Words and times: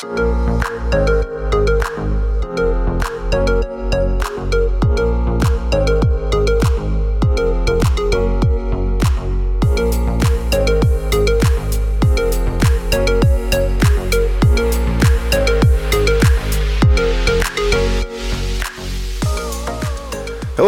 Hello, 0.00 0.06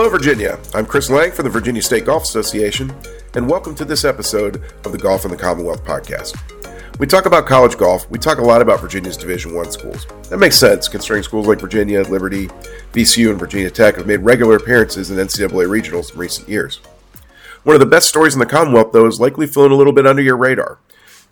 Virginia. 0.09 0.59
I'm 0.75 0.85
Chris 0.85 1.09
Lang 1.09 1.31
from 1.31 1.45
the 1.45 1.51
Virginia 1.51 1.83
State 1.83 2.05
Golf 2.05 2.25
Association, 2.25 2.93
and 3.35 3.49
welcome 3.49 3.77
to 3.77 3.85
this 3.85 4.05
episode 4.05 4.61
of 4.85 4.91
the 4.91 4.99
Golf 4.99 5.25
in 5.25 5.31
the 5.31 5.37
Commonwealth 5.37 5.85
podcast. 5.85 6.60
We 7.01 7.07
talk 7.07 7.25
about 7.25 7.47
college 7.47 7.79
golf. 7.79 8.11
We 8.11 8.19
talk 8.19 8.37
a 8.37 8.43
lot 8.43 8.61
about 8.61 8.83
Virginia's 8.83 9.17
Division 9.17 9.55
One 9.55 9.73
schools. 9.73 10.07
That 10.29 10.37
makes 10.37 10.59
sense, 10.59 10.87
considering 10.87 11.23
schools 11.23 11.47
like 11.47 11.59
Virginia, 11.59 12.03
Liberty, 12.03 12.49
VCU, 12.93 13.31
and 13.31 13.39
Virginia 13.39 13.71
Tech 13.71 13.97
have 13.97 14.07
made 14.07 14.19
regular 14.19 14.57
appearances 14.57 15.11
in 15.11 15.17
NCAA 15.17 15.67
regionals 15.67 16.13
in 16.13 16.19
recent 16.19 16.47
years. 16.47 16.77
One 17.63 17.75
of 17.75 17.81
the 17.81 17.87
best 17.87 18.11
stories 18.11 18.35
in 18.35 18.39
the 18.39 18.45
Commonwealth, 18.45 18.93
though, 18.93 19.07
is 19.07 19.19
likely 19.19 19.47
flown 19.47 19.71
a 19.71 19.77
little 19.77 19.95
bit 19.95 20.07
under 20.07 20.21
your 20.21 20.37
radar. 20.37 20.79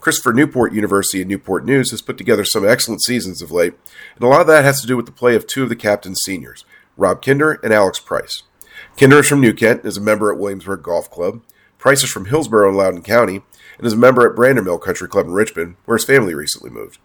Christopher 0.00 0.32
Newport 0.32 0.72
University 0.72 1.20
and 1.20 1.28
Newport 1.28 1.66
News 1.66 1.90
has 1.90 2.00
put 2.00 2.16
together 2.16 2.46
some 2.46 2.66
excellent 2.66 3.02
seasons 3.02 3.42
of 3.42 3.52
late, 3.52 3.74
and 4.14 4.24
a 4.24 4.26
lot 4.26 4.40
of 4.40 4.46
that 4.46 4.64
has 4.64 4.80
to 4.80 4.86
do 4.86 4.96
with 4.96 5.04
the 5.04 5.12
play 5.12 5.36
of 5.36 5.46
two 5.46 5.64
of 5.64 5.68
the 5.68 5.76
captain's 5.76 6.22
seniors, 6.22 6.64
Robb 6.96 7.20
Kinder 7.20 7.60
and 7.62 7.74
Alex 7.74 8.00
Price. 8.00 8.42
Kinder 8.96 9.18
is 9.18 9.28
from 9.28 9.42
New 9.42 9.52
Kent 9.52 9.80
and 9.80 9.88
is 9.88 9.98
a 9.98 10.00
member 10.00 10.32
at 10.32 10.38
Williamsburg 10.38 10.82
Golf 10.82 11.10
Club. 11.10 11.42
Price 11.76 12.02
is 12.02 12.10
from 12.10 12.24
Hillsboro 12.24 12.70
in 12.70 12.74
Loudoun 12.74 13.02
County 13.02 13.42
and 13.78 13.86
is 13.86 13.94
a 13.94 13.96
member 13.96 14.28
at 14.28 14.36
Brandermill 14.36 14.80
Country 14.80 15.08
Club 15.08 15.26
in 15.26 15.32
Richmond, 15.32 15.76
where 15.84 15.96
his 15.96 16.04
family 16.04 16.34
recently 16.34 16.70
moved. 16.70 16.98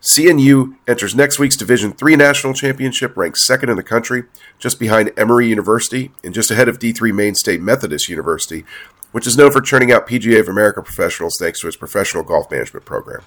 CNU 0.00 0.76
enters 0.86 1.14
next 1.14 1.38
week's 1.38 1.56
Division 1.56 1.92
III 2.00 2.16
National 2.16 2.54
Championship, 2.54 3.16
ranked 3.16 3.38
second 3.38 3.68
in 3.68 3.76
the 3.76 3.82
country, 3.82 4.24
just 4.58 4.78
behind 4.78 5.12
Emory 5.16 5.48
University 5.48 6.12
and 6.22 6.32
just 6.32 6.50
ahead 6.50 6.68
of 6.68 6.78
D3 6.78 7.12
Maine 7.12 7.34
State 7.34 7.60
Methodist 7.60 8.08
University, 8.08 8.64
which 9.10 9.26
is 9.26 9.36
known 9.36 9.50
for 9.50 9.60
churning 9.60 9.90
out 9.90 10.06
PGA 10.06 10.38
of 10.38 10.48
America 10.48 10.82
professionals 10.82 11.36
thanks 11.40 11.60
to 11.60 11.66
its 11.66 11.76
professional 11.76 12.22
golf 12.22 12.50
management 12.50 12.86
program. 12.86 13.22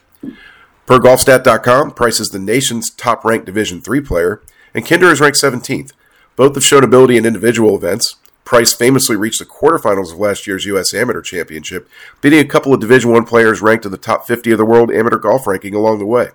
Per 0.86 0.98
golfstat.com, 0.98 1.92
Price 1.92 2.20
is 2.20 2.30
the 2.30 2.40
nation's 2.40 2.90
top 2.90 3.26
ranked 3.26 3.46
Division 3.46 3.82
III 3.88 4.02
player, 4.02 4.42
and 4.74 4.86
Kinder 4.86 5.12
is 5.12 5.20
ranked 5.20 5.42
17th. 5.42 5.92
Both 6.38 6.56
have 6.56 6.64
shown 6.64 6.84
ability 6.84 7.18
in 7.18 7.26
individual 7.26 7.76
events. 7.76 8.16
Price 8.44 8.74
famously 8.74 9.16
reached 9.16 9.40
the 9.40 9.46
quarterfinals 9.46 10.12
of 10.12 10.20
last 10.20 10.48
year's 10.48 10.66
U.S. 10.66 10.94
Amateur 10.94 11.22
Championship, 11.22 11.88
beating 12.22 12.40
a 12.40 12.46
couple 12.46 12.74
of 12.74 12.80
Division 12.80 13.12
One 13.12 13.26
players 13.26 13.62
ranked 13.62 13.86
in 13.86 13.92
the 13.92 13.98
top 13.98 14.28
50 14.28 14.52
of 14.52 14.58
the 14.58 14.66
world 14.66 14.92
amateur 14.92 15.18
golf 15.18 15.48
ranking 15.48 15.76
along 15.76 16.00
the 16.00 16.06
way. 16.06 16.30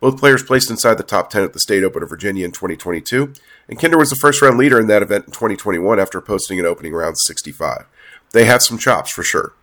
Both 0.00 0.18
players 0.18 0.42
placed 0.42 0.70
inside 0.70 0.94
the 0.94 1.02
top 1.02 1.30
10 1.30 1.42
at 1.42 1.52
the 1.52 1.60
State 1.60 1.82
Open 1.82 2.02
of 2.02 2.08
Virginia 2.08 2.44
in 2.44 2.52
2022, 2.52 3.32
and 3.68 3.80
Kinder 3.80 3.98
was 3.98 4.10
the 4.10 4.16
first 4.16 4.40
round 4.40 4.58
leader 4.58 4.78
in 4.78 4.86
that 4.88 5.02
event 5.02 5.26
in 5.26 5.32
2021 5.32 5.98
after 5.98 6.20
posting 6.20 6.60
an 6.60 6.66
opening 6.66 6.92
round 6.92 7.18
65. 7.18 7.86
They 8.32 8.44
have 8.44 8.62
some 8.62 8.78
chops 8.78 9.10
for 9.10 9.22
sure. 9.22 9.54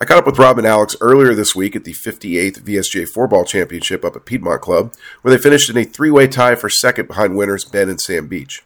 I 0.00 0.04
caught 0.04 0.18
up 0.18 0.26
with 0.26 0.38
Robb 0.38 0.58
and 0.58 0.66
Alex 0.66 0.94
earlier 1.00 1.34
this 1.34 1.56
week 1.56 1.74
at 1.74 1.84
the 1.84 1.94
58th 1.94 2.60
VSGA 2.60 3.08
Four 3.08 3.28
Ball 3.28 3.44
Championship 3.44 4.04
up 4.04 4.14
at 4.14 4.26
Piedmont 4.26 4.60
Club, 4.60 4.92
where 5.22 5.34
they 5.34 5.42
finished 5.42 5.70
in 5.70 5.76
a 5.78 5.84
three 5.84 6.10
way 6.10 6.26
tie 6.26 6.54
for 6.54 6.68
second 6.68 7.08
behind 7.08 7.36
winners 7.36 7.64
Ben 7.64 7.88
and 7.88 8.00
Sam 8.00 8.28
Beach. 8.28 8.62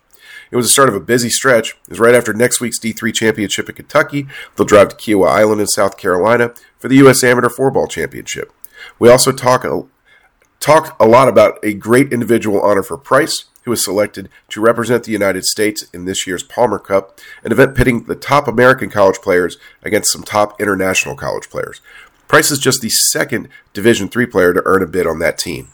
It 0.50 0.56
was 0.56 0.66
the 0.66 0.70
start 0.70 0.88
of 0.88 0.94
a 0.94 1.00
busy 1.00 1.30
stretch. 1.30 1.70
It 1.70 1.90
was 1.90 2.00
right 2.00 2.14
after 2.14 2.32
next 2.32 2.60
week's 2.60 2.78
D3 2.78 3.14
championship 3.14 3.68
in 3.68 3.74
Kentucky. 3.76 4.26
They'll 4.56 4.66
drive 4.66 4.88
to 4.90 4.96
Kiawah 4.96 5.28
Island 5.28 5.60
in 5.60 5.66
South 5.68 5.96
Carolina 5.96 6.54
for 6.78 6.88
the 6.88 6.96
U.S. 6.96 7.22
Amateur 7.22 7.48
Four 7.48 7.70
Ball 7.70 7.86
Championship. 7.86 8.52
We 8.98 9.08
also 9.08 9.30
talk 9.30 9.64
a, 9.64 9.82
talk 10.58 10.96
a 10.98 11.06
lot 11.06 11.28
about 11.28 11.58
a 11.62 11.74
great 11.74 12.12
individual 12.12 12.60
honor 12.60 12.82
for 12.82 12.96
Price, 12.96 13.44
who 13.64 13.70
was 13.70 13.84
selected 13.84 14.28
to 14.48 14.60
represent 14.60 15.04
the 15.04 15.12
United 15.12 15.44
States 15.44 15.84
in 15.92 16.04
this 16.04 16.26
year's 16.26 16.42
Palmer 16.42 16.78
Cup, 16.78 17.20
an 17.44 17.52
event 17.52 17.76
pitting 17.76 18.04
the 18.04 18.16
top 18.16 18.48
American 18.48 18.90
college 18.90 19.18
players 19.18 19.56
against 19.82 20.12
some 20.12 20.22
top 20.22 20.60
international 20.60 21.14
college 21.14 21.48
players. 21.50 21.80
Price 22.26 22.50
is 22.50 22.58
just 22.58 22.80
the 22.80 22.88
second 22.88 23.48
Division 23.72 24.08
III 24.14 24.26
player 24.26 24.52
to 24.52 24.62
earn 24.64 24.82
a 24.82 24.86
bid 24.86 25.06
on 25.06 25.18
that 25.18 25.38
team. 25.38 25.68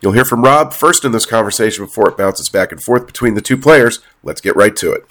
You'll 0.00 0.12
hear 0.12 0.24
from 0.24 0.42
Robb 0.42 0.72
first 0.72 1.04
in 1.04 1.12
this 1.12 1.26
conversation 1.26 1.84
before 1.84 2.08
it 2.08 2.16
bounces 2.16 2.48
back 2.48 2.72
and 2.72 2.82
forth 2.82 3.06
between 3.06 3.34
the 3.34 3.42
two 3.42 3.56
players. 3.56 4.00
Let's 4.22 4.40
get 4.40 4.56
right 4.56 4.74
to 4.76 4.92
it. 4.92 5.04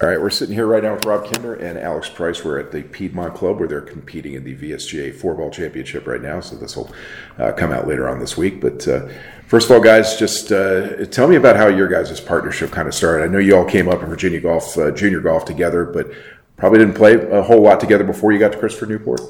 All 0.00 0.08
right, 0.08 0.20
we're 0.20 0.30
sitting 0.30 0.54
here 0.54 0.66
right 0.66 0.82
now 0.82 0.94
with 0.94 1.04
Robb 1.06 1.24
Kinder 1.24 1.54
and 1.54 1.76
Alex 1.76 2.08
Price. 2.08 2.44
We're 2.44 2.60
at 2.60 2.70
the 2.70 2.84
Piedmont 2.84 3.34
Club 3.34 3.58
where 3.58 3.66
they're 3.66 3.80
competing 3.80 4.34
in 4.34 4.44
the 4.44 4.54
VSGA 4.54 5.12
Four 5.12 5.34
Ball 5.34 5.50
Championship 5.50 6.06
right 6.06 6.22
now. 6.22 6.38
So 6.38 6.54
this 6.54 6.76
will 6.76 6.88
uh, 7.36 7.50
come 7.50 7.72
out 7.72 7.88
later 7.88 8.08
on 8.08 8.20
this 8.20 8.36
week. 8.36 8.60
But 8.60 8.86
uh, 8.86 9.08
first 9.48 9.68
of 9.68 9.72
all, 9.72 9.80
guys, 9.80 10.16
just 10.16 10.52
uh, 10.52 11.04
tell 11.06 11.26
me 11.26 11.34
about 11.34 11.56
how 11.56 11.66
your 11.66 11.88
guys' 11.88 12.20
partnership 12.20 12.70
kind 12.70 12.86
of 12.86 12.94
started. 12.94 13.24
I 13.24 13.26
know 13.26 13.38
you 13.38 13.56
all 13.56 13.64
came 13.64 13.88
up 13.88 14.00
in 14.00 14.08
Virginia 14.08 14.40
golf, 14.40 14.78
uh, 14.78 14.92
junior 14.92 15.18
golf 15.18 15.44
together, 15.44 15.84
but 15.84 16.12
probably 16.56 16.78
didn't 16.78 16.94
play 16.94 17.14
a 17.14 17.42
whole 17.42 17.60
lot 17.60 17.80
together 17.80 18.04
before 18.04 18.32
you 18.32 18.38
got 18.38 18.52
to 18.52 18.58
Christopher 18.58 18.86
Newport. 18.86 19.20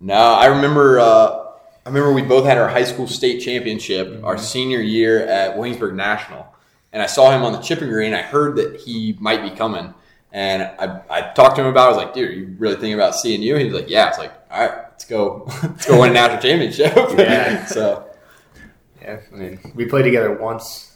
No, 0.00 0.14
I 0.14 0.46
remember 0.46 1.00
uh, 1.00 1.43
I 1.84 1.90
remember 1.90 2.12
we 2.12 2.22
both 2.22 2.46
had 2.46 2.56
our 2.56 2.68
high 2.68 2.84
school 2.84 3.06
state 3.06 3.40
championship 3.40 4.08
mm-hmm. 4.08 4.24
our 4.24 4.38
senior 4.38 4.80
year 4.80 5.26
at 5.26 5.56
Williamsburg 5.56 5.94
National, 5.94 6.46
and 6.92 7.02
I 7.02 7.06
saw 7.06 7.30
him 7.30 7.42
on 7.42 7.52
the 7.52 7.58
chipping 7.58 7.90
green. 7.90 8.14
I 8.14 8.22
heard 8.22 8.56
that 8.56 8.80
he 8.80 9.16
might 9.20 9.42
be 9.42 9.50
coming, 9.50 9.92
and 10.32 10.62
I, 10.62 11.02
I 11.10 11.32
talked 11.32 11.56
to 11.56 11.62
him 11.62 11.68
about. 11.68 11.82
it. 11.82 11.92
I 11.92 11.96
was 11.96 11.96
like, 11.98 12.14
"Dude, 12.14 12.30
are 12.30 12.32
you 12.32 12.56
really 12.58 12.76
thinking 12.76 12.94
about 12.94 13.12
CNU?" 13.12 13.62
He's 13.62 13.72
like, 13.72 13.90
"Yeah." 13.90 14.08
It's 14.08 14.16
like, 14.16 14.32
"All 14.50 14.66
right, 14.66 14.78
let's 14.90 15.04
go, 15.04 15.44
let's 15.62 15.86
go 15.86 16.00
win 16.00 16.10
a 16.10 16.14
national 16.14 16.40
championship." 16.40 16.94
yeah. 17.18 17.66
so, 17.66 18.08
yeah, 19.02 19.20
I 19.30 19.36
mean, 19.36 19.72
we 19.74 19.84
played 19.84 20.04
together 20.04 20.32
once. 20.34 20.90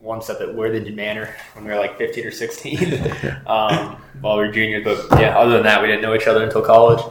Once 0.00 0.30
up 0.30 0.40
at 0.40 0.54
Worthington 0.54 0.94
Manor 0.94 1.34
when 1.54 1.64
we 1.64 1.72
were 1.72 1.76
like 1.76 1.98
15 1.98 2.24
or 2.24 2.30
16 2.30 2.78
um, 3.48 4.00
while 4.20 4.36
we 4.38 4.46
were 4.46 4.52
juniors. 4.52 4.84
But 4.84 5.20
yeah, 5.20 5.36
other 5.36 5.54
than 5.54 5.64
that, 5.64 5.82
we 5.82 5.88
didn't 5.88 6.02
know 6.02 6.14
each 6.14 6.28
other 6.28 6.44
until 6.44 6.62
college. 6.62 7.02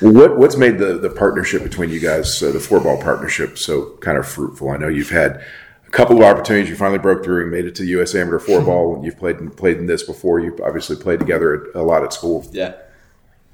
What 0.00 0.38
what's 0.38 0.56
made 0.56 0.78
the 0.78 0.98
the 0.98 1.10
partnership 1.10 1.62
between 1.62 1.90
you 1.90 2.00
guys, 2.00 2.42
uh, 2.42 2.52
the 2.52 2.60
four 2.60 2.80
ball 2.80 3.00
partnership, 3.00 3.56
so 3.58 3.96
kind 4.00 4.18
of 4.18 4.28
fruitful? 4.28 4.70
I 4.70 4.76
know 4.76 4.88
you've 4.88 5.10
had 5.10 5.42
a 5.86 5.90
couple 5.90 6.16
of 6.16 6.22
opportunities. 6.22 6.68
You 6.68 6.76
finally 6.76 6.98
broke 6.98 7.24
through 7.24 7.42
and 7.42 7.50
made 7.50 7.64
it 7.64 7.74
to 7.76 7.82
the 7.82 7.88
U.S. 7.90 8.14
Amateur 8.14 8.38
Four 8.38 8.60
Ball. 8.64 9.00
You've 9.02 9.18
played 9.18 9.38
in, 9.38 9.50
played 9.50 9.78
in 9.78 9.86
this 9.86 10.02
before. 10.02 10.40
You've 10.40 10.60
obviously 10.60 10.96
played 10.96 11.18
together 11.18 11.70
a 11.74 11.82
lot 11.82 12.02
at 12.02 12.12
school. 12.12 12.46
Yeah. 12.52 12.74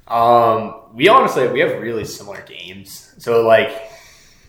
Um, 0.07 0.75
we 0.93 1.07
honestly 1.07 1.47
we 1.47 1.61
have 1.61 1.81
really 1.81 2.05
similar 2.05 2.41
games. 2.41 3.15
So 3.19 3.47
like 3.47 3.71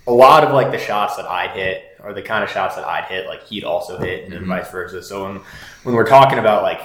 a 0.06 0.12
lot 0.12 0.44
of 0.44 0.52
like 0.52 0.72
the 0.72 0.78
shots 0.78 1.16
that 1.16 1.26
I'd 1.26 1.50
hit 1.50 1.84
or 2.02 2.12
the 2.12 2.22
kind 2.22 2.44
of 2.44 2.50
shots 2.50 2.74
that 2.76 2.84
I'd 2.84 3.04
hit, 3.04 3.26
like 3.26 3.44
he'd 3.44 3.64
also 3.64 3.98
hit, 3.98 4.24
and 4.24 4.34
mm-hmm. 4.34 4.48
vice 4.48 4.70
versa. 4.70 5.02
So 5.02 5.24
when 5.24 5.40
when 5.84 5.94
we're 5.94 6.06
talking 6.06 6.38
about 6.38 6.62
like 6.62 6.80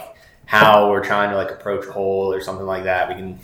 how 0.46 0.90
we're 0.90 1.04
trying 1.04 1.32
to 1.32 1.36
like 1.36 1.52
approach 1.52 1.86
a 1.88 1.92
hole 1.92 2.32
or 2.32 2.42
something 2.42 2.66
like 2.66 2.84
that, 2.84 3.10
we 3.10 3.16
can 3.16 3.40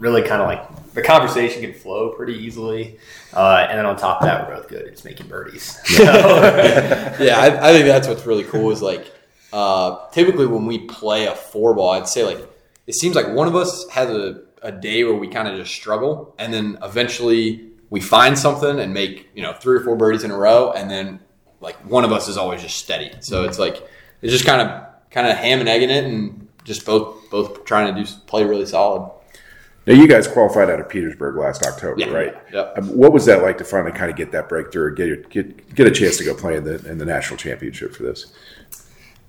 really 0.00 0.22
kind 0.22 0.42
of 0.42 0.48
like 0.48 0.92
the 0.94 1.02
conversation 1.02 1.62
can 1.62 1.72
flow 1.72 2.10
pretty 2.10 2.34
easily. 2.34 2.98
Uh, 3.32 3.66
and 3.68 3.78
then 3.78 3.86
on 3.86 3.96
top 3.96 4.22
of 4.22 4.26
that, 4.26 4.48
we're 4.48 4.56
both 4.56 4.68
good 4.68 4.88
at 4.88 5.04
making 5.04 5.28
birdies. 5.28 5.78
So. 5.84 6.02
yeah, 6.02 7.38
I, 7.38 7.68
I, 7.68 7.72
think 7.72 7.84
that's 7.84 8.08
what's 8.08 8.24
really 8.26 8.44
cool 8.44 8.70
is 8.70 8.80
like 8.80 9.12
uh, 9.52 10.08
typically 10.10 10.46
when 10.46 10.66
we 10.66 10.78
play 10.78 11.26
a 11.26 11.34
four 11.34 11.74
ball, 11.74 11.90
I'd 11.92 12.08
say 12.08 12.24
like 12.24 12.38
it 12.86 12.94
seems 12.94 13.14
like 13.14 13.28
one 13.28 13.46
of 13.46 13.54
us 13.54 13.88
has 13.90 14.08
a, 14.08 14.42
a 14.62 14.72
day 14.72 15.04
where 15.04 15.14
we 15.14 15.28
kind 15.28 15.46
of 15.46 15.56
just 15.56 15.72
struggle, 15.72 16.34
and 16.38 16.52
then 16.52 16.78
eventually 16.82 17.68
we 17.90 18.00
find 18.00 18.38
something 18.38 18.80
and 18.80 18.94
make 18.94 19.28
you 19.34 19.42
know 19.42 19.52
three 19.52 19.76
or 19.76 19.80
four 19.80 19.96
birdies 19.96 20.24
in 20.24 20.30
a 20.30 20.36
row, 20.36 20.72
and 20.72 20.90
then 20.90 21.20
like 21.60 21.76
one 21.88 22.04
of 22.04 22.12
us 22.12 22.28
is 22.28 22.36
always 22.36 22.62
just 22.62 22.78
steady. 22.78 23.12
So 23.20 23.44
it's 23.44 23.58
like 23.58 23.86
it's 24.22 24.32
just 24.32 24.46
kind 24.46 24.62
of 24.62 24.86
kind 25.10 25.26
of 25.26 25.36
ham 25.36 25.60
and 25.60 25.68
egging 25.68 25.90
it, 25.90 26.04
and 26.04 26.48
just 26.64 26.86
both 26.86 27.30
both 27.30 27.64
trying 27.64 27.94
to 27.94 28.02
do 28.02 28.10
play 28.26 28.44
really 28.44 28.66
solid. 28.66 29.10
Now, 29.86 29.94
you 29.94 30.06
guys 30.06 30.28
qualified 30.28 30.68
out 30.68 30.78
of 30.78 30.88
Petersburg 30.88 31.36
last 31.36 31.64
October, 31.64 32.00
yeah, 32.00 32.10
right? 32.10 32.36
Yeah. 32.52 32.72
Um, 32.76 32.88
what 32.96 33.12
was 33.12 33.24
that 33.26 33.42
like 33.42 33.58
to 33.58 33.64
finally 33.64 33.92
kind 33.92 34.10
of 34.10 34.16
get 34.16 34.30
that 34.32 34.48
breakthrough, 34.48 34.94
get 34.94 35.30
get 35.30 35.74
get 35.74 35.86
a 35.86 35.90
chance 35.90 36.18
to 36.18 36.24
go 36.24 36.34
play 36.34 36.56
in 36.56 36.64
the 36.64 36.74
in 36.88 36.98
the 36.98 37.06
national 37.06 37.38
championship 37.38 37.94
for 37.94 38.02
this? 38.02 38.32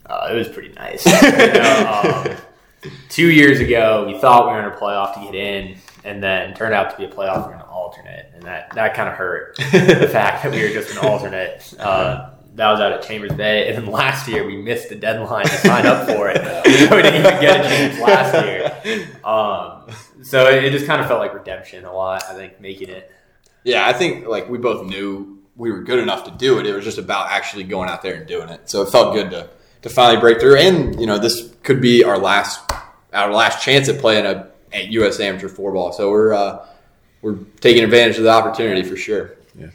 Uh, 0.05 0.29
it 0.31 0.35
was 0.35 0.49
pretty 0.49 0.73
nice. 0.73 1.05
know, 1.23 2.27
um, 2.27 2.91
two 3.07 3.31
years 3.31 3.61
ago, 3.61 4.05
we 4.05 4.19
thought 4.19 4.45
we 4.45 4.51
were 4.51 4.59
in 4.59 4.65
a 4.65 4.75
playoff 4.75 5.13
to 5.13 5.21
get 5.21 5.35
in, 5.35 5.77
and 6.03 6.21
then 6.21 6.53
turned 6.53 6.73
out 6.73 6.91
to 6.91 6.97
be 6.97 7.05
a 7.05 7.09
playoff 7.09 7.45
for 7.45 7.53
an 7.53 7.61
alternate, 7.61 8.29
and 8.33 8.43
that 8.43 8.71
that 8.75 8.93
kind 8.93 9.07
of 9.07 9.15
hurt 9.15 9.55
the 9.55 10.09
fact 10.11 10.43
that 10.43 10.51
we 10.51 10.61
were 10.61 10.69
just 10.69 10.91
an 10.91 10.97
alternate. 10.97 11.73
Uh, 11.79 12.31
that 12.55 12.69
was 12.69 12.81
out 12.81 12.91
at 12.91 13.01
Chambers 13.01 13.31
Bay, 13.31 13.69
and 13.69 13.77
then 13.77 13.91
last 13.91 14.27
year 14.27 14.45
we 14.45 14.57
missed 14.57 14.89
the 14.89 14.95
deadline 14.95 15.45
to 15.45 15.57
sign 15.57 15.85
up 15.85 16.05
for 16.05 16.29
it. 16.29 16.41
we 16.65 17.01
didn't 17.01 17.21
even 17.25 17.39
get 17.39 17.61
a 17.61 17.69
chance 17.69 17.99
last 18.01 18.45
year. 18.45 19.07
Um, 19.23 19.95
so 20.23 20.47
it, 20.47 20.69
just 20.71 20.85
kind 20.85 21.01
of 21.01 21.07
felt 21.07 21.19
like 21.19 21.33
redemption 21.33 21.85
a 21.85 21.93
lot. 21.93 22.23
I 22.29 22.33
think 22.33 22.59
making 22.59 22.89
it. 22.89 23.11
Yeah, 23.63 23.87
I 23.87 23.93
think 23.93 24.27
like 24.27 24.49
we 24.49 24.57
both 24.57 24.87
knew 24.87 25.39
we 25.55 25.71
were 25.71 25.81
good 25.81 25.99
enough 25.99 26.23
to 26.25 26.31
do 26.31 26.59
it. 26.59 26.65
It 26.65 26.73
was 26.73 26.83
just 26.83 26.97
about 26.97 27.29
actually 27.29 27.63
going 27.63 27.89
out 27.89 28.01
there 28.01 28.15
and 28.15 28.27
doing 28.27 28.49
it. 28.49 28.69
So 28.69 28.81
it 28.81 28.89
felt 28.89 29.13
good 29.13 29.31
to 29.31 29.49
to 29.83 29.89
finally 29.89 30.19
break 30.19 30.39
through. 30.39 30.57
And 30.57 30.99
you 30.99 31.05
know, 31.05 31.17
this 31.17 31.53
could 31.63 31.81
be 31.81 32.03
our 32.03 32.17
last 32.17 32.71
our 33.13 33.31
last 33.31 33.63
chance 33.63 33.89
at 33.89 33.99
playing 33.99 34.25
a, 34.25 34.47
a 34.73 34.85
U.S. 34.87 35.19
amateur 35.19 35.49
four 35.49 35.71
ball. 35.71 35.91
So 35.91 36.09
we're 36.09 36.33
uh, 36.33 36.65
we're 37.21 37.37
taking 37.59 37.83
advantage 37.83 38.17
of 38.17 38.23
the 38.23 38.31
opportunity 38.31 38.83
for 38.83 38.95
sure. 38.95 39.35
Yeah. 39.57 39.67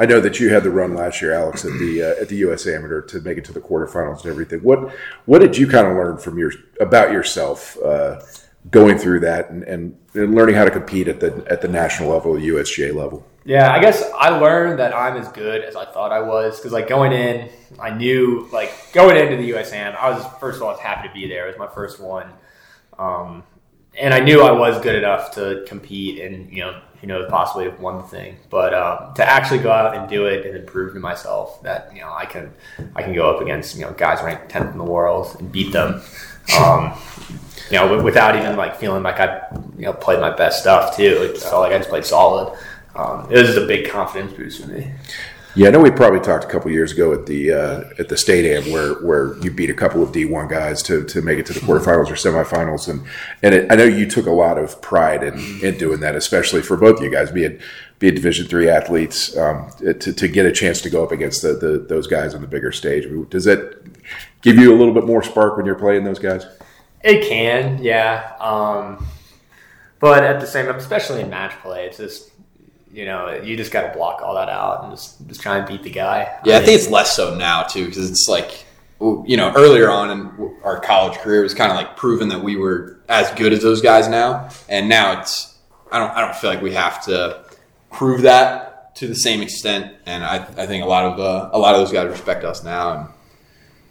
I 0.00 0.06
know 0.06 0.20
that 0.20 0.38
you 0.38 0.50
had 0.50 0.62
the 0.62 0.70
run 0.70 0.94
last 0.94 1.20
year, 1.20 1.32
Alex, 1.32 1.64
at 1.64 1.72
the 1.72 2.02
uh, 2.02 2.22
at 2.22 2.28
the 2.28 2.36
U.S. 2.36 2.66
Amateur 2.66 3.02
to 3.02 3.20
make 3.20 3.36
it 3.36 3.44
to 3.46 3.52
the 3.52 3.60
quarterfinals 3.60 4.22
and 4.22 4.30
everything. 4.30 4.60
What 4.60 4.94
what 5.26 5.40
did 5.40 5.56
you 5.56 5.66
kind 5.66 5.86
of 5.86 5.94
learn 5.94 6.18
from 6.18 6.38
your 6.38 6.52
about 6.80 7.12
yourself 7.12 7.76
uh, 7.84 8.20
going 8.70 8.98
through 8.98 9.20
that 9.20 9.50
and, 9.50 9.62
and, 9.64 9.94
learning 10.14 10.56
how 10.56 10.64
to 10.64 10.70
compete 10.70 11.06
at 11.06 11.20
the 11.20 11.44
at 11.48 11.60
the 11.60 11.68
national 11.68 12.10
level, 12.10 12.34
the 12.34 12.48
USGA 12.48 12.92
level? 12.94 13.24
Yeah, 13.44 13.72
I 13.72 13.80
guess 13.80 14.10
I 14.18 14.30
learned 14.30 14.78
that 14.80 14.94
I'm 14.94 15.16
as 15.16 15.28
good 15.28 15.62
as 15.62 15.76
I 15.76 15.84
thought 15.86 16.12
I 16.12 16.20
was 16.20 16.58
because, 16.58 16.72
like, 16.72 16.88
going 16.88 17.12
in, 17.12 17.48
I 17.78 17.90
knew, 17.90 18.48
like, 18.52 18.72
going 18.92 19.16
into 19.16 19.36
the 19.36 19.50
USAM, 19.52 19.96
I 19.96 20.10
was 20.10 20.26
first 20.38 20.56
of 20.56 20.62
all, 20.62 20.70
I 20.70 20.72
was 20.72 20.80
happy 20.80 21.08
to 21.08 21.14
be 21.14 21.28
there. 21.28 21.46
It 21.46 21.56
was 21.56 21.58
my 21.58 21.72
first 21.72 22.00
one, 22.00 22.26
um, 22.98 23.44
and 23.98 24.12
I 24.12 24.20
knew 24.20 24.42
I 24.42 24.50
was 24.50 24.82
good 24.82 24.96
enough 24.96 25.34
to 25.36 25.64
compete 25.66 26.20
and 26.20 26.52
you 26.52 26.62
know, 26.62 26.80
who 27.00 27.06
knows, 27.06 27.30
possibly 27.30 27.68
the 27.68 28.08
thing. 28.10 28.36
But 28.50 28.74
um, 28.74 29.14
to 29.14 29.24
actually 29.24 29.60
go 29.60 29.70
out 29.70 29.96
and 29.96 30.08
do 30.08 30.26
it 30.26 30.44
and 30.44 30.66
prove 30.66 30.94
to 30.94 31.00
myself 31.00 31.62
that 31.62 31.94
you 31.94 32.00
know 32.00 32.12
I 32.12 32.26
can, 32.26 32.52
I 32.96 33.02
can 33.02 33.14
go 33.14 33.34
up 33.34 33.40
against 33.40 33.76
you 33.76 33.82
know 33.82 33.92
guys 33.92 34.22
ranked 34.22 34.48
tenth 34.48 34.72
in 34.72 34.78
the 34.78 34.84
world 34.84 35.36
and 35.38 35.50
beat 35.50 35.72
them. 35.72 36.02
Um, 36.58 36.98
you 37.70 37.78
know, 37.78 38.02
without 38.02 38.36
even 38.36 38.56
like 38.56 38.76
feeling 38.76 39.02
like 39.02 39.20
I, 39.20 39.42
you 39.76 39.86
know, 39.86 39.92
played 39.92 40.20
my 40.20 40.34
best 40.34 40.60
stuff 40.60 40.96
too. 40.96 41.04
It 41.22 41.38
felt 41.38 41.62
like 41.62 41.72
I 41.72 41.78
just 41.78 41.90
played 41.90 42.04
solid 42.04 42.56
um, 42.98 43.30
it 43.30 43.38
was 43.38 43.46
just 43.46 43.58
a 43.58 43.66
big 43.66 43.88
confidence 43.88 44.32
boost 44.32 44.60
for 44.60 44.68
me. 44.68 44.90
Yeah, 45.54 45.68
I 45.68 45.70
know 45.70 45.80
we 45.80 45.90
probably 45.90 46.20
talked 46.20 46.44
a 46.44 46.46
couple 46.46 46.70
years 46.70 46.92
ago 46.92 47.12
at 47.12 47.26
the 47.26 47.52
uh, 47.52 47.84
at 47.98 48.08
the 48.08 48.16
state 48.16 48.44
am 48.44 48.70
where 48.70 48.94
where 48.94 49.36
you 49.38 49.50
beat 49.50 49.70
a 49.70 49.74
couple 49.74 50.02
of 50.02 50.12
D 50.12 50.24
one 50.24 50.46
guys 50.46 50.82
to, 50.84 51.04
to 51.04 51.22
make 51.22 51.38
it 51.38 51.46
to 51.46 51.52
the 51.52 51.60
quarterfinals 51.60 52.10
or 52.10 52.14
semifinals, 52.14 52.88
and 52.88 53.04
and 53.42 53.54
it, 53.54 53.72
I 53.72 53.74
know 53.74 53.84
you 53.84 54.08
took 54.08 54.26
a 54.26 54.32
lot 54.32 54.58
of 54.58 54.80
pride 54.82 55.22
in, 55.22 55.38
in 55.62 55.78
doing 55.78 56.00
that, 56.00 56.14
especially 56.14 56.62
for 56.62 56.76
both 56.76 56.98
of 56.98 57.04
you 57.04 57.10
guys 57.10 57.30
being 57.32 57.58
being 57.98 58.14
Division 58.14 58.46
three 58.46 58.68
athletes 58.68 59.36
um, 59.36 59.70
to, 59.78 60.12
to 60.12 60.28
get 60.28 60.46
a 60.46 60.52
chance 60.52 60.80
to 60.82 60.90
go 60.90 61.02
up 61.02 61.10
against 61.10 61.42
the, 61.42 61.54
the 61.54 61.84
those 61.88 62.06
guys 62.06 62.34
on 62.34 62.40
the 62.40 62.46
bigger 62.46 62.70
stage. 62.70 63.06
Does 63.30 63.44
that 63.44 63.82
give 64.42 64.56
you 64.56 64.72
a 64.72 64.76
little 64.76 64.94
bit 64.94 65.06
more 65.06 65.22
spark 65.22 65.56
when 65.56 65.66
you're 65.66 65.74
playing 65.74 66.04
those 66.04 66.20
guys? 66.20 66.46
It 67.02 67.28
can, 67.28 67.82
yeah. 67.82 68.34
Um, 68.40 69.06
but 70.00 70.24
at 70.24 70.40
the 70.40 70.46
same 70.46 70.66
time, 70.66 70.76
especially 70.76 71.20
in 71.20 71.30
match 71.30 71.52
play, 71.60 71.86
it's 71.86 71.98
just 71.98 72.30
you 72.92 73.04
know, 73.04 73.40
you 73.42 73.56
just 73.56 73.70
got 73.70 73.82
to 73.82 73.96
block 73.96 74.22
all 74.22 74.34
that 74.34 74.48
out 74.48 74.82
and 74.82 74.92
just 74.92 75.26
just 75.28 75.40
try 75.40 75.58
and 75.58 75.68
beat 75.68 75.82
the 75.82 75.90
guy. 75.90 76.38
Yeah, 76.44 76.56
I, 76.56 76.58
I 76.58 76.64
think 76.64 76.80
it's 76.80 76.88
less 76.88 77.14
so 77.14 77.34
now 77.34 77.62
too 77.62 77.86
because 77.86 78.10
it's 78.10 78.28
like 78.28 78.64
you 79.00 79.36
know 79.36 79.52
earlier 79.54 79.90
on 79.90 80.10
in 80.10 80.56
our 80.64 80.80
college 80.80 81.16
career 81.18 81.40
it 81.40 81.44
was 81.44 81.54
kind 81.54 81.70
of 81.70 81.76
like 81.76 81.96
proven 81.96 82.28
that 82.30 82.42
we 82.42 82.56
were 82.56 82.98
as 83.08 83.30
good 83.38 83.52
as 83.52 83.62
those 83.62 83.82
guys 83.82 84.08
now, 84.08 84.48
and 84.68 84.88
now 84.88 85.20
it's 85.20 85.56
I 85.92 85.98
don't 85.98 86.10
I 86.10 86.20
don't 86.20 86.34
feel 86.34 86.50
like 86.50 86.62
we 86.62 86.74
have 86.74 87.04
to 87.04 87.44
prove 87.92 88.22
that 88.22 88.94
to 88.96 89.06
the 89.06 89.14
same 89.14 89.42
extent, 89.42 89.94
and 90.06 90.24
I 90.24 90.36
I 90.36 90.66
think 90.66 90.84
a 90.84 90.88
lot 90.88 91.04
of 91.04 91.20
uh, 91.20 91.50
a 91.52 91.58
lot 91.58 91.74
of 91.74 91.80
those 91.80 91.92
guys 91.92 92.08
respect 92.10 92.44
us 92.44 92.64
now, 92.64 92.98
and 92.98 93.08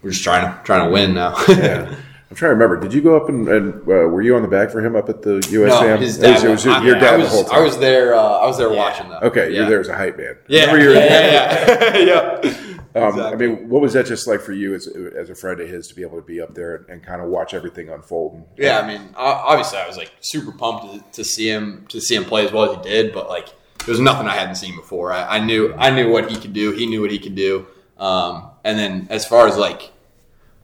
we're 0.02 0.12
just 0.12 0.24
trying 0.24 0.52
to 0.52 0.64
trying 0.64 0.86
to 0.86 0.92
win 0.92 1.14
now. 1.14 1.36
yeah. 1.48 1.96
I'm 2.30 2.36
trying 2.36 2.50
to 2.50 2.56
remember. 2.56 2.78
Did 2.78 2.94
you 2.94 3.02
go 3.02 3.16
up 3.16 3.30
and, 3.30 3.48
and 3.48 3.74
uh, 3.74 4.10
were 4.10 4.22
you 4.22 4.36
on 4.36 4.42
the 4.42 4.50
back 4.50 4.70
for 4.70 4.86
him 4.86 4.98
up 4.98 5.08
at 5.08 5.22
the 5.22 5.40
USAM? 5.40 5.82
No, 5.82 5.98
his 5.98 6.18
dad. 6.18 6.44
It 6.44 6.50
was, 6.50 6.66
it 6.66 6.70
was 6.70 6.84
your 6.84 6.96
dad 6.96 7.14
I 7.14 7.18
was, 7.18 7.30
the 7.30 7.36
whole 7.36 7.44
time. 7.46 7.60
I 7.60 7.62
was 7.62 7.78
there. 7.78 8.16
Uh, 8.16 8.20
I 8.20 8.46
was 8.46 8.58
there 8.58 8.70
yeah. 8.70 8.78
watching 8.78 9.10
them. 9.10 9.24
Okay, 9.24 9.54
yeah. 9.54 9.62
you 9.62 9.70
there 9.70 9.80
as 9.80 9.88
a 9.88 9.96
hype 9.96 10.18
man. 10.18 10.36
Yeah, 10.48 10.76
yeah, 10.76 10.90
yeah, 10.90 11.98
yeah. 11.98 12.40
yeah. 12.44 12.64
Um, 12.96 13.10
exactly. 13.10 13.46
I 13.46 13.50
mean, 13.50 13.70
what 13.70 13.82
was 13.82 13.94
that 13.94 14.08
just 14.08 14.26
like 14.26 14.42
for 14.42 14.54
you 14.54 14.74
as, 14.74 14.88
as 14.88 15.30
a 15.30 15.36
friend 15.36 15.62
of 15.62 15.70
his 15.70 15.88
to 15.90 15.96
be 15.96 16.02
able 16.02 16.20
to 16.20 16.26
be 16.26 16.42
up 16.42 16.56
there 16.56 16.78
and, 16.78 16.90
and 16.90 17.04
kind 17.04 17.22
of 17.22 17.28
watch 17.28 17.54
everything 17.54 17.90
unfold? 17.90 18.34
And, 18.34 18.46
yeah, 18.58 18.80
I 18.80 18.88
mean, 18.88 19.14
obviously, 19.16 19.78
I 19.78 19.88
was 19.88 19.98
like 19.98 20.12
super 20.22 20.52
pumped 20.52 20.94
to, 20.94 21.22
to, 21.22 21.24
see 21.24 21.48
him 21.48 21.86
to 21.90 22.02
see 22.02 22.16
him 22.16 22.26
play 22.26 22.46
as 22.46 22.52
well 22.52 22.72
as 22.72 22.76
he 22.78 22.90
did, 22.90 23.14
but 23.14 23.30
like 23.30 23.50
there 23.86 23.92
was 23.92 24.00
nothing 24.00 24.28
I 24.28 24.34
hadn't 24.34 24.56
seen 24.56 24.76
before. 24.76 25.12
I, 25.12 25.38
I 25.38 25.40
knew 25.40 25.76
I 25.76 25.92
knew 25.92 26.10
what 26.10 26.32
he 26.32 26.38
could 26.38 26.54
do. 26.54 26.72
He 26.72 26.88
knew 26.88 27.02
what 27.02 27.12
he 27.12 27.20
could 27.20 27.36
do. 27.36 27.68
Um, 27.98 28.50
and 28.64 28.80
then 28.80 29.08
as 29.12 29.28
far 29.28 29.48
as 29.48 29.58
like 29.58 29.92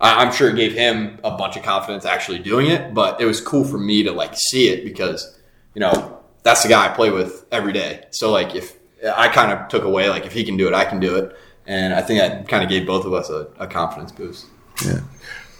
I, 0.03 0.21
am 0.21 0.33
sure 0.33 0.49
it 0.49 0.55
gave 0.57 0.73
him 0.73 1.17
a 1.23 1.31
bunch 1.37 1.55
of 1.55 1.63
confidence 1.63 2.05
actually 2.05 2.39
doing 2.39 2.67
it, 2.67 2.93
but 2.93 3.21
it 3.21 3.25
was 3.25 3.39
cool 3.39 3.63
for 3.63 3.77
me 3.77 4.03
to 4.03 4.11
like 4.11 4.35
see 4.35 4.67
it 4.67 4.83
because, 4.83 5.39
you 5.73 5.79
know, 5.79 6.19
that's 6.43 6.61
the 6.61 6.69
guy 6.69 6.85
I 6.85 6.89
play 6.89 7.09
with 7.09 7.45
every 7.51 7.71
day. 7.71 8.05
So 8.11 8.29
like 8.29 8.53
if 8.53 8.77
I 9.15 9.29
kind 9.29 9.51
of 9.51 9.69
took 9.69 9.83
away 9.83 10.09
like 10.09 10.25
if 10.25 10.33
he 10.33 10.43
can 10.43 10.57
do 10.57 10.67
it, 10.67 10.73
I 10.73 10.83
can 10.85 10.99
do 10.99 11.15
it, 11.15 11.35
and 11.65 11.93
I 11.93 12.01
think 12.01 12.19
that 12.19 12.47
kind 12.49 12.63
of 12.63 12.69
gave 12.69 12.85
both 12.85 13.05
of 13.05 13.13
us 13.13 13.29
a, 13.29 13.47
a 13.57 13.65
confidence 13.67 14.11
boost. 14.11 14.45
Yeah. 14.85 14.99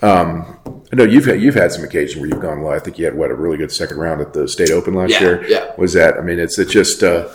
Um, 0.01 0.59
I 0.91 0.97
know 0.97 1.05
you've 1.05 1.25
had 1.25 1.41
you've 1.41 1.55
had 1.55 1.71
some 1.71 1.85
occasions 1.85 2.19
where 2.19 2.29
you've 2.29 2.41
gone 2.41 2.61
well. 2.61 2.73
I 2.73 2.79
think 2.79 2.99
you 2.99 3.05
had 3.05 3.15
what 3.15 3.31
a 3.31 3.35
really 3.35 3.55
good 3.55 3.71
second 3.71 3.97
round 3.97 4.19
at 4.19 4.33
the 4.33 4.47
state 4.49 4.71
open 4.71 4.93
last 4.93 5.11
yeah, 5.11 5.19
year. 5.21 5.47
Yeah, 5.47 5.71
was 5.77 5.93
that? 5.93 6.17
I 6.17 6.21
mean, 6.21 6.39
it's 6.39 6.59
it 6.59 6.67
just 6.69 7.01
uh, 7.03 7.29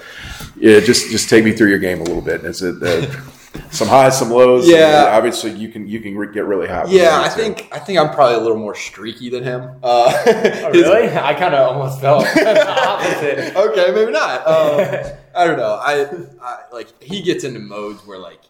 yeah, 0.56 0.80
just 0.80 1.10
just 1.10 1.30
take 1.30 1.44
me 1.44 1.52
through 1.52 1.70
your 1.70 1.78
game 1.78 2.00
a 2.00 2.04
little 2.04 2.20
bit. 2.20 2.44
It's 2.44 2.60
a, 2.60 2.70
uh, 2.70 3.20
some 3.70 3.88
highs, 3.88 4.18
some 4.18 4.30
lows. 4.30 4.68
Yeah, 4.68 5.10
obviously 5.12 5.52
you 5.52 5.68
can 5.68 5.86
you 5.86 6.00
can 6.00 6.16
re- 6.16 6.32
get 6.32 6.44
really 6.44 6.68
hot. 6.68 6.88
Yeah, 6.88 7.20
I 7.20 7.28
think 7.28 7.68
I 7.72 7.78
think 7.78 7.98
I'm 7.98 8.10
probably 8.10 8.36
a 8.36 8.40
little 8.40 8.56
more 8.56 8.74
streaky 8.74 9.30
than 9.30 9.44
him. 9.44 9.62
Uh, 9.82 10.12
oh, 10.26 10.70
really? 10.72 11.08
I 11.08 11.34
kind 11.34 11.54
of 11.54 11.72
almost 11.72 12.00
felt 12.00 12.24
the 12.34 12.88
opposite. 12.88 13.56
okay, 13.56 13.90
maybe 13.92 14.12
not. 14.12 14.46
Um, 14.46 15.12
I 15.34 15.46
don't 15.46 15.58
know. 15.58 15.74
I, 15.80 16.04
I 16.42 16.62
like 16.72 17.02
he 17.02 17.22
gets 17.22 17.44
into 17.44 17.60
modes 17.60 18.06
where 18.06 18.18
like 18.18 18.40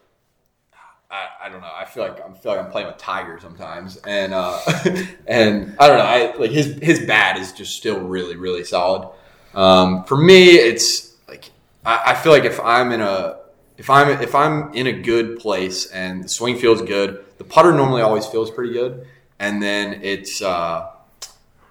I, 1.10 1.28
I 1.44 1.48
don't 1.48 1.60
know. 1.60 1.72
I 1.74 1.84
feel 1.84 2.02
like 2.02 2.24
I'm 2.24 2.34
feel 2.34 2.52
like 2.52 2.64
I'm 2.64 2.70
playing 2.70 2.88
with 2.88 2.98
Tiger 2.98 3.38
sometimes, 3.40 3.96
and 3.98 4.34
uh, 4.34 4.58
and 5.26 5.76
I 5.78 5.86
don't 5.88 5.98
know. 5.98 6.04
I 6.04 6.36
like 6.36 6.50
his 6.50 6.78
his 6.82 7.06
bat 7.06 7.38
is 7.38 7.52
just 7.52 7.76
still 7.76 8.00
really 8.00 8.36
really 8.36 8.64
solid. 8.64 9.08
Um, 9.54 10.04
for 10.04 10.16
me, 10.16 10.50
it's 10.50 11.14
like 11.26 11.50
I, 11.84 12.12
I 12.12 12.14
feel 12.14 12.32
like 12.32 12.44
if 12.44 12.60
I'm 12.60 12.92
in 12.92 13.00
a 13.00 13.37
if 13.78 13.88
I'm 13.88 14.20
if 14.20 14.34
I'm 14.34 14.74
in 14.74 14.88
a 14.88 14.92
good 14.92 15.38
place 15.38 15.86
and 15.86 16.24
the 16.24 16.28
swing 16.28 16.58
feels 16.58 16.82
good, 16.82 17.24
the 17.38 17.44
putter 17.44 17.72
normally 17.72 18.02
always 18.02 18.26
feels 18.26 18.50
pretty 18.50 18.72
good, 18.72 19.06
and 19.38 19.62
then 19.62 20.00
it's 20.02 20.42
uh, 20.42 20.90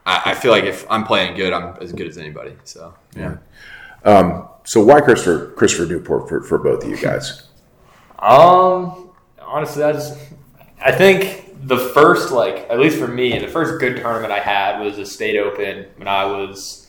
I, 0.05 0.21
I, 0.31 0.33
feel 0.33 0.51
like 0.51 0.63
if 0.63 0.89
I'm 0.89 1.03
playing 1.03 1.35
good, 1.35 1.51
I'm 1.51 1.75
as 1.81 1.91
good 1.91 2.07
as 2.07 2.17
anybody. 2.17 2.55
So 2.63 2.93
yeah. 3.15 3.37
Um, 4.05 4.47
so 4.63 4.81
why 4.83 5.01
Christopher 5.01 5.51
Christopher 5.51 5.85
Newport 5.85 6.29
for, 6.29 6.41
for 6.41 6.57
both 6.57 6.83
of 6.83 6.89
you 6.89 6.97
guys? 6.97 7.43
Um, 8.19 9.11
honestly, 9.39 9.83
I 9.83 9.91
just 9.91 10.17
I 10.83 10.91
think 10.91 11.55
the 11.67 11.77
first 11.77 12.31
like 12.31 12.65
at 12.67 12.79
least 12.79 12.97
for 12.97 13.07
me, 13.07 13.37
the 13.37 13.47
first 13.47 13.79
good 13.79 13.97
tournament 13.97 14.33
I 14.33 14.39
had 14.39 14.81
was 14.81 14.97
a 14.97 15.05
state 15.05 15.37
open 15.37 15.85
when 15.97 16.07
I 16.07 16.25
was 16.25 16.86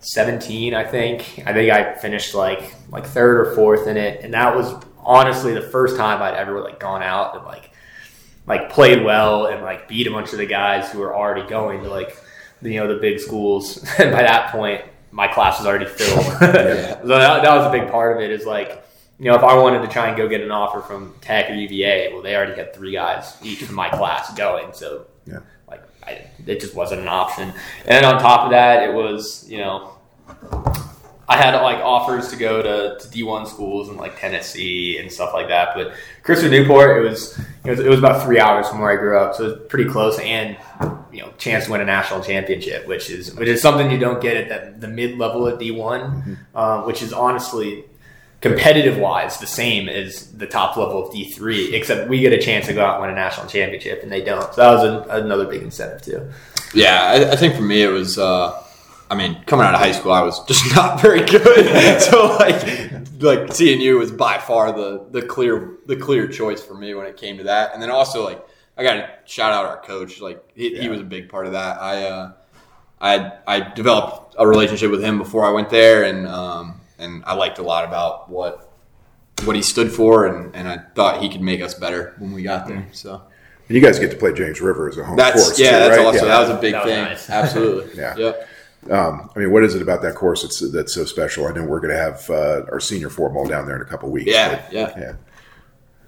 17, 0.00 0.74
I 0.74 0.84
think. 0.84 1.42
I 1.46 1.52
think 1.52 1.70
I 1.70 1.94
finished 1.94 2.34
like 2.34 2.74
like 2.90 3.06
third 3.06 3.46
or 3.46 3.54
fourth 3.54 3.86
in 3.86 3.96
it, 3.96 4.24
and 4.24 4.34
that 4.34 4.56
was 4.56 4.74
honestly 4.98 5.54
the 5.54 5.62
first 5.62 5.96
time 5.96 6.22
I'd 6.22 6.34
ever 6.34 6.60
like 6.60 6.80
gone 6.80 7.02
out 7.02 7.36
and 7.36 7.44
like 7.44 7.70
like 8.46 8.70
played 8.70 9.04
well 9.04 9.46
and 9.46 9.62
like 9.62 9.88
beat 9.88 10.06
a 10.06 10.10
bunch 10.10 10.32
of 10.32 10.38
the 10.38 10.46
guys 10.46 10.90
who 10.90 10.98
were 10.98 11.14
already 11.14 11.48
going 11.48 11.82
to 11.82 11.90
like 11.90 12.16
you 12.62 12.80
know 12.80 12.92
the 12.92 13.00
big 13.00 13.20
schools. 13.20 13.78
and 13.98 14.10
by 14.10 14.22
that 14.22 14.50
point, 14.50 14.82
my 15.10 15.28
class 15.28 15.58
was 15.58 15.66
already 15.66 15.86
filled. 15.86 16.24
so 16.24 16.46
that, 16.48 17.42
that 17.42 17.56
was 17.56 17.66
a 17.66 17.70
big 17.70 17.90
part 17.90 18.16
of 18.16 18.22
it. 18.22 18.30
Is 18.30 18.46
like 18.46 18.84
you 19.18 19.26
know, 19.26 19.34
if 19.34 19.42
I 19.42 19.54
wanted 19.54 19.82
to 19.82 19.88
try 19.88 20.08
and 20.08 20.16
go 20.16 20.26
get 20.28 20.40
an 20.40 20.50
offer 20.50 20.80
from 20.80 21.14
Tech 21.20 21.50
or 21.50 21.54
UVA, 21.54 22.10
well, 22.12 22.22
they 22.22 22.34
already 22.34 22.54
had 22.54 22.74
three 22.74 22.92
guys 22.92 23.36
each 23.42 23.62
from 23.62 23.74
my 23.74 23.90
class 23.90 24.32
going. 24.34 24.72
So 24.72 25.06
yeah. 25.26 25.40
I, 26.04 26.26
it 26.46 26.60
just 26.60 26.74
wasn't 26.74 27.02
an 27.02 27.08
option. 27.08 27.52
And 27.86 28.04
on 28.04 28.20
top 28.20 28.44
of 28.44 28.50
that, 28.50 28.88
it 28.88 28.94
was 28.94 29.48
you 29.48 29.58
know 29.58 29.92
I 31.30 31.36
had 31.36 31.54
like 31.62 31.78
offers 31.78 32.28
to 32.30 32.36
go 32.36 32.60
to, 32.60 32.98
to 32.98 33.08
D1 33.08 33.46
schools 33.46 33.88
in 33.88 33.96
like 33.96 34.18
Tennessee 34.18 34.98
and 34.98 35.10
stuff 35.10 35.32
like 35.32 35.46
that. 35.46 35.76
But 35.76 35.94
Christopher 36.24 36.50
Newport, 36.50 36.96
it 36.98 37.08
was, 37.08 37.38
it 37.64 37.70
was 37.70 37.78
it 37.78 37.88
was 37.88 38.00
about 38.00 38.24
three 38.24 38.40
hours 38.40 38.68
from 38.68 38.80
where 38.80 38.90
I 38.90 38.96
grew 38.96 39.16
up, 39.16 39.36
so 39.36 39.44
it 39.44 39.46
was 39.46 39.68
pretty 39.68 39.88
close. 39.88 40.18
And 40.18 40.56
you 41.12 41.22
know, 41.22 41.32
chance 41.38 41.66
to 41.66 41.70
win 41.70 41.82
a 41.82 41.84
national 41.84 42.24
championship, 42.24 42.84
which 42.88 43.10
is 43.10 43.32
which 43.36 43.48
is 43.48 43.62
something 43.62 43.92
you 43.92 43.98
don't 43.98 44.20
get 44.20 44.36
at 44.50 44.80
the, 44.80 44.88
the 44.88 44.92
mid 44.92 45.18
level 45.18 45.46
at 45.46 45.60
D1, 45.60 45.76
mm-hmm. 45.76 46.34
uh, 46.52 46.84
which 46.84 47.00
is 47.00 47.12
honestly 47.12 47.84
competitive 48.40 48.96
wise 48.96 49.38
the 49.38 49.46
same 49.46 49.88
as 49.88 50.32
the 50.32 50.46
top 50.46 50.76
level 50.76 51.06
of 51.06 51.14
D3, 51.14 51.72
except 51.74 52.08
we 52.08 52.20
get 52.20 52.32
a 52.32 52.38
chance 52.38 52.66
to 52.66 52.72
go 52.72 52.84
out 52.84 52.94
and 52.94 53.02
win 53.02 53.10
a 53.10 53.14
national 53.14 53.46
championship 53.46 54.02
and 54.02 54.10
they 54.10 54.22
don't. 54.22 54.54
So 54.54 54.60
that 54.62 54.70
was 54.70 54.84
a, 54.84 55.22
another 55.22 55.46
big 55.46 55.62
incentive 55.62 56.02
too. 56.02 56.30
Yeah, 56.72 57.02
I, 57.02 57.32
I, 57.32 57.36
think 57.36 57.54
for 57.54 57.62
me 57.62 57.82
it 57.82 57.88
was, 57.88 58.18
uh, 58.18 58.62
I 59.10 59.14
mean, 59.16 59.42
coming 59.44 59.66
out 59.66 59.74
of 59.74 59.80
high 59.80 59.92
school, 59.92 60.12
I 60.12 60.22
was 60.22 60.42
just 60.46 60.74
not 60.74 61.00
very 61.00 61.24
good. 61.24 62.00
so 62.00 62.36
like, 62.38 62.62
like 63.20 63.50
CNU 63.50 63.98
was 63.98 64.10
by 64.10 64.38
far 64.38 64.72
the 64.72 65.06
the 65.10 65.20
clear 65.20 65.76
the 65.86 65.96
clear 65.96 66.26
choice 66.26 66.62
for 66.62 66.74
me 66.74 66.94
when 66.94 67.06
it 67.06 67.16
came 67.16 67.36
to 67.38 67.44
that. 67.44 67.74
And 67.74 67.82
then 67.82 67.90
also 67.90 68.24
like, 68.24 68.42
I 68.78 68.82
got 68.82 68.94
to 68.94 69.10
shout 69.26 69.52
out 69.52 69.66
our 69.66 69.82
coach. 69.82 70.20
Like 70.20 70.42
he, 70.54 70.74
yeah. 70.74 70.82
he 70.82 70.88
was 70.88 71.00
a 71.00 71.04
big 71.04 71.28
part 71.28 71.46
of 71.46 71.52
that. 71.52 71.82
I 71.82 72.06
uh, 72.06 72.32
I 73.00 73.32
I 73.46 73.60
developed 73.74 74.36
a 74.38 74.46
relationship 74.46 74.90
with 74.90 75.02
him 75.02 75.18
before 75.18 75.44
I 75.44 75.50
went 75.50 75.68
there, 75.68 76.04
and 76.04 76.26
um, 76.26 76.79
and 77.00 77.24
I 77.24 77.34
liked 77.34 77.58
a 77.58 77.62
lot 77.62 77.84
about 77.84 78.30
what 78.30 78.72
what 79.44 79.56
he 79.56 79.62
stood 79.62 79.90
for, 79.90 80.26
and, 80.26 80.54
and 80.54 80.68
I 80.68 80.78
thought 80.94 81.22
he 81.22 81.28
could 81.28 81.40
make 81.40 81.62
us 81.62 81.74
better 81.74 82.14
when 82.18 82.32
we 82.32 82.42
got 82.42 82.68
there. 82.68 82.86
So. 82.92 83.22
And 83.68 83.76
you 83.76 83.82
guys 83.82 83.98
get 83.98 84.10
to 84.10 84.16
play 84.16 84.32
James 84.32 84.60
River 84.60 84.88
as 84.88 84.98
a 84.98 85.04
home 85.04 85.16
that's, 85.16 85.42
course. 85.42 85.58
Yeah, 85.58 85.70
too, 85.70 85.78
that's 85.78 85.96
right? 85.96 86.06
also 86.06 86.18
yeah. 86.18 86.24
that 86.24 86.40
was 86.40 86.50
a 86.50 86.60
big 86.60 86.74
thing. 86.82 87.04
Nice. 87.04 87.30
Absolutely. 87.30 87.96
yeah. 88.00 88.16
Yep. 88.16 88.48
Um, 88.90 89.30
I 89.34 89.38
mean, 89.38 89.52
what 89.52 89.62
is 89.62 89.74
it 89.74 89.82
about 89.82 90.02
that 90.02 90.14
course 90.14 90.42
that's 90.42 90.72
that's 90.72 90.94
so 90.94 91.04
special? 91.04 91.46
I 91.46 91.52
know 91.52 91.64
we're 91.64 91.80
going 91.80 91.94
to 91.94 92.00
have 92.00 92.28
uh, 92.30 92.62
our 92.72 92.80
senior 92.80 93.10
four 93.10 93.30
ball 93.30 93.46
down 93.46 93.66
there 93.66 93.76
in 93.76 93.82
a 93.82 93.84
couple 93.84 94.10
weeks. 94.10 94.30
Yeah, 94.30 94.56
but- 94.56 94.72
yeah. 94.72 94.98
yeah. 94.98 95.12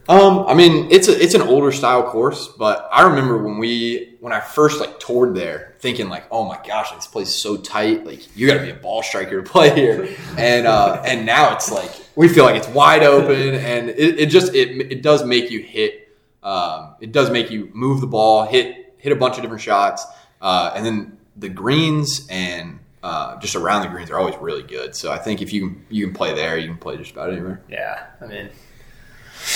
Um, 0.08 0.46
I 0.46 0.54
mean, 0.54 0.90
it's 0.90 1.08
a 1.08 1.22
it's 1.22 1.34
an 1.34 1.42
older 1.42 1.70
style 1.70 2.02
course, 2.10 2.48
but 2.48 2.88
I 2.90 3.02
remember 3.08 3.38
when 3.38 3.58
we 3.58 4.16
when 4.20 4.32
I 4.32 4.40
first 4.40 4.80
like 4.80 4.98
toured 4.98 5.34
there, 5.34 5.74
thinking 5.78 6.08
like, 6.08 6.24
oh 6.30 6.44
my 6.44 6.58
gosh, 6.66 6.90
this 6.92 7.06
place 7.06 7.28
is 7.28 7.40
so 7.40 7.56
tight. 7.56 8.04
Like 8.04 8.36
you 8.36 8.46
got 8.46 8.54
to 8.54 8.62
be 8.62 8.70
a 8.70 8.74
ball 8.74 9.02
striker 9.02 9.42
to 9.42 9.48
play 9.50 9.74
here, 9.74 10.08
and 10.36 10.66
uh, 10.66 11.02
and 11.04 11.24
now 11.24 11.54
it's 11.54 11.70
like 11.70 11.90
we 12.16 12.28
feel 12.28 12.44
like 12.44 12.56
it's 12.56 12.68
wide 12.68 13.04
open, 13.04 13.54
and 13.54 13.90
it, 13.90 14.18
it 14.18 14.26
just 14.26 14.54
it 14.54 14.92
it 14.92 15.02
does 15.02 15.24
make 15.24 15.50
you 15.50 15.60
hit. 15.60 16.08
Um, 16.42 16.96
it 17.00 17.12
does 17.12 17.30
make 17.30 17.50
you 17.50 17.70
move 17.72 18.00
the 18.00 18.08
ball, 18.08 18.44
hit 18.44 18.94
hit 18.98 19.12
a 19.12 19.16
bunch 19.16 19.36
of 19.36 19.42
different 19.42 19.62
shots, 19.62 20.04
uh, 20.40 20.72
and 20.74 20.84
then 20.84 21.18
the 21.36 21.48
greens 21.48 22.26
and 22.28 22.80
uh, 23.02 23.36
just 23.38 23.56
around 23.56 23.82
the 23.82 23.88
greens 23.88 24.10
are 24.10 24.18
always 24.18 24.36
really 24.36 24.62
good. 24.62 24.94
So 24.94 25.10
I 25.12 25.18
think 25.18 25.42
if 25.42 25.52
you 25.52 25.60
can 25.68 25.86
you 25.90 26.06
can 26.06 26.14
play 26.14 26.34
there, 26.34 26.58
you 26.58 26.66
can 26.66 26.78
play 26.78 26.96
just 26.96 27.12
about 27.12 27.30
anywhere. 27.30 27.62
Yeah, 27.68 28.06
I 28.20 28.26
mean, 28.26 28.50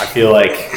I 0.00 0.06
feel 0.06 0.32
like 0.32 0.70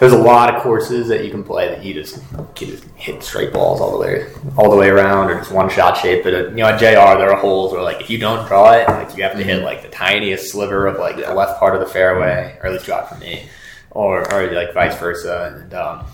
there's 0.00 0.12
a 0.12 0.18
lot 0.18 0.54
of 0.54 0.62
courses 0.62 1.08
that 1.08 1.24
you 1.24 1.30
can 1.30 1.44
play 1.44 1.68
that 1.68 1.84
you 1.84 1.92
just 1.92 2.22
can 2.54 2.68
just 2.68 2.84
hit 2.94 3.22
straight 3.22 3.52
balls 3.52 3.80
all 3.80 3.92
the 3.92 3.98
way 3.98 4.32
all 4.56 4.70
the 4.70 4.76
way 4.76 4.88
around 4.88 5.30
or 5.30 5.38
just 5.38 5.52
one 5.52 5.68
shot 5.68 5.96
shape. 5.96 6.24
But 6.24 6.50
you 6.50 6.56
know, 6.56 6.66
at 6.66 6.78
JR 6.78 7.18
there 7.18 7.30
are 7.30 7.36
holes 7.36 7.72
where 7.72 7.82
like 7.82 8.00
if 8.00 8.08
you 8.08 8.18
don't 8.18 8.46
draw 8.48 8.72
it, 8.72 8.88
like 8.88 9.16
you 9.16 9.22
have 9.22 9.36
to 9.36 9.44
hit 9.44 9.62
like 9.62 9.82
the 9.82 9.88
tiniest 9.88 10.52
sliver 10.52 10.86
of 10.86 10.98
like 10.98 11.16
the 11.16 11.34
left 11.34 11.58
part 11.58 11.74
of 11.74 11.80
the 11.80 11.86
fairway, 11.86 12.56
or 12.60 12.66
at 12.66 12.72
least 12.72 12.86
draw 12.86 13.02
it 13.02 13.08
for 13.08 13.16
me, 13.16 13.48
or 13.90 14.32
or 14.32 14.52
like 14.52 14.72
vice 14.72 14.98
versa. 14.98 15.60
And 15.60 15.74
um, 15.74 16.06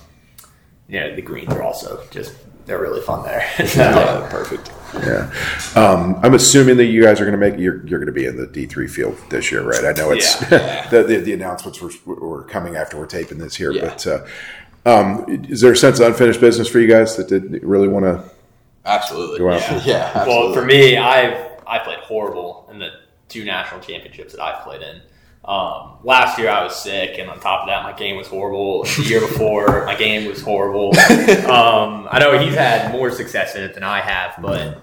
you 0.89 1.01
know, 1.01 1.15
the 1.15 1.23
greens 1.23 1.53
are 1.53 1.63
also 1.63 2.05
just 2.11 2.35
they're 2.67 2.81
really 2.81 3.01
fun 3.01 3.25
there. 3.25 3.49
Yeah, 3.77 4.29
perfect. 4.31 4.71
Yeah. 4.95 5.31
Um, 5.75 6.19
I'm 6.23 6.35
assuming 6.35 6.77
that 6.79 6.87
you 6.87 7.03
guys 7.03 7.21
are 7.21 7.25
going 7.25 7.39
to 7.39 7.51
make 7.51 7.59
you're, 7.59 7.87
you're 7.87 7.99
going 7.99 8.07
to 8.07 8.13
be 8.13 8.25
in 8.27 8.37
the 8.37 8.47
D3 8.47 8.89
field 8.89 9.19
this 9.31 9.51
year, 9.53 9.63
right? 9.63 9.85
I 9.85 9.93
know 9.93 10.11
it's 10.11 10.41
Yeah. 10.51 10.89
the, 10.91 11.03
the 11.03 11.17
the 11.19 11.33
announcements 11.33 11.81
were, 11.81 12.15
were 12.15 12.45
coming 12.45 12.77
after 12.77 12.97
we're 12.97 13.07
taping 13.07 13.39
this 13.39 13.55
here, 13.57 13.73
Yeah. 13.73 13.89
but 13.89 14.07
uh, 14.07 14.27
um, 14.87 15.25
is 15.49 15.61
there 15.61 15.73
a 15.73 15.77
sense 15.77 15.99
of 16.01 16.07
unfinished 16.07 16.41
business 16.41 16.69
for 16.69 16.79
you 16.79 16.89
guys 16.89 17.17
that 17.17 17.29
did 17.29 17.63
really 17.63 17.89
want 17.89 18.05
to? 18.05 18.31
Absolutely. 18.85 19.39
Go 19.39 19.51
out. 19.51 19.61
Yeah. 19.61 19.83
yeah 19.85 20.13
absolutely. 20.15 20.35
Well, 20.35 20.55
for 20.55 20.65
me, 20.65 20.97
I've 20.97 21.53
I 21.67 21.79
played 21.81 21.99
horrible 21.99 22.69
in 22.71 22.79
the 22.79 22.91
two 23.29 23.45
national 23.45 23.81
championships 23.81 24.33
that 24.33 24.41
I've 24.41 24.63
played 24.63 24.83
in. 24.83 25.03
Um, 25.47 25.99
last 26.03 26.38
year 26.38 26.50
I 26.50 26.65
was 26.65 26.75
sick, 26.75 27.19
and 27.19 27.31
on 27.31 27.38
top 27.38 27.62
of 27.62 27.67
that, 27.69 27.85
my 27.85 27.93
game 27.93 28.17
was 28.17 28.26
horrible. 28.26 28.83
The 28.83 29.05
year 29.05 29.21
before, 29.21 29.85
my 29.87 29.95
game 29.95 30.26
was 30.29 30.43
horrible. 30.43 30.93
Um, 31.47 32.09
I 32.11 32.19
know 32.19 32.38
he's 32.38 32.55
had 32.55 32.91
more 32.93 33.11
success 33.11 33.55
in 33.55 33.62
it 33.62 33.75
than 33.75 33.83
I 33.85 34.00
have, 34.00 34.35
but 34.43 34.83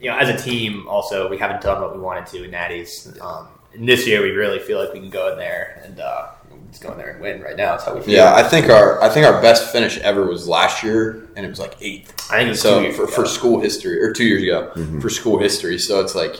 you 0.00 0.10
know, 0.10 0.16
as 0.18 0.28
a 0.28 0.36
team, 0.36 0.86
also 0.88 1.28
we 1.28 1.38
haven't 1.38 1.62
done 1.62 1.80
what 1.80 1.94
we 1.94 2.00
wanted 2.00 2.26
to 2.26 2.44
in 2.44 2.50
Natties. 2.50 3.18
Um, 3.22 3.48
and 3.72 3.88
this 3.88 4.06
year, 4.06 4.20
we 4.22 4.30
really 4.30 4.58
feel 4.58 4.78
like 4.78 4.92
we 4.92 5.00
can 5.00 5.10
go 5.10 5.32
in 5.32 5.38
there 5.38 5.80
and 5.84 6.00
uh, 6.00 6.28
just 6.70 6.82
go 6.82 6.92
in 6.92 6.98
there 6.98 7.10
and 7.10 7.20
win. 7.20 7.40
Right 7.42 7.56
now, 7.56 7.72
that's 7.72 7.84
how 7.84 7.94
we 7.94 8.00
feel. 8.02 8.14
Yeah, 8.14 8.34
I 8.34 8.42
think 8.42 8.68
our 8.68 9.02
I 9.02 9.08
think 9.08 9.26
our 9.26 9.40
best 9.40 9.70
finish 9.72 9.96
ever 9.98 10.26
was 10.26 10.46
last 10.48 10.82
year, 10.82 11.28
and 11.36 11.46
it 11.46 11.48
was 11.48 11.58
like 11.58 11.76
eighth. 11.80 12.12
I 12.30 12.36
think 12.38 12.48
it 12.48 12.50
was 12.50 12.62
two 12.62 12.68
So 12.68 12.80
years 12.80 12.96
for, 12.96 13.04
ago. 13.04 13.12
for 13.12 13.26
school 13.26 13.60
history, 13.60 14.00
or 14.02 14.12
two 14.12 14.24
years 14.24 14.42
ago 14.42 15.00
for 15.00 15.08
school 15.08 15.38
history. 15.38 15.78
So 15.78 16.00
it's 16.00 16.14
like 16.14 16.36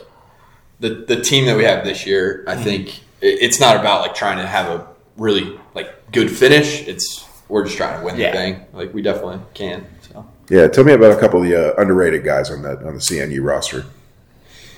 the 0.80 0.90
the 0.90 1.20
team 1.20 1.46
that 1.46 1.56
we 1.56 1.64
have 1.64 1.84
this 1.84 2.06
year. 2.06 2.44
I 2.46 2.56
think 2.56 2.88
it, 2.88 3.00
it's 3.20 3.60
not 3.60 3.76
about 3.76 4.02
like 4.02 4.14
trying 4.14 4.38
to 4.38 4.46
have 4.46 4.68
a 4.68 4.86
really 5.16 5.58
like 5.74 6.12
good 6.12 6.30
finish. 6.30 6.86
It's 6.86 7.26
we're 7.48 7.64
just 7.64 7.76
trying 7.76 7.98
to 7.98 8.04
win 8.04 8.16
Yeah. 8.16 8.30
the 8.30 8.36
thing. 8.36 8.66
Like 8.72 8.92
we 8.94 9.02
definitely 9.02 9.40
can. 9.54 9.86
So 10.12 10.26
Yeah, 10.48 10.68
tell 10.68 10.84
me 10.84 10.92
about 10.92 11.12
a 11.16 11.20
couple 11.20 11.42
of 11.42 11.48
the 11.48 11.74
uh, 11.76 11.80
underrated 11.80 12.24
guys 12.24 12.50
on 12.50 12.62
that 12.62 12.78
on 12.78 12.94
the 12.94 13.00
CNU 13.00 13.42
roster. 13.44 13.84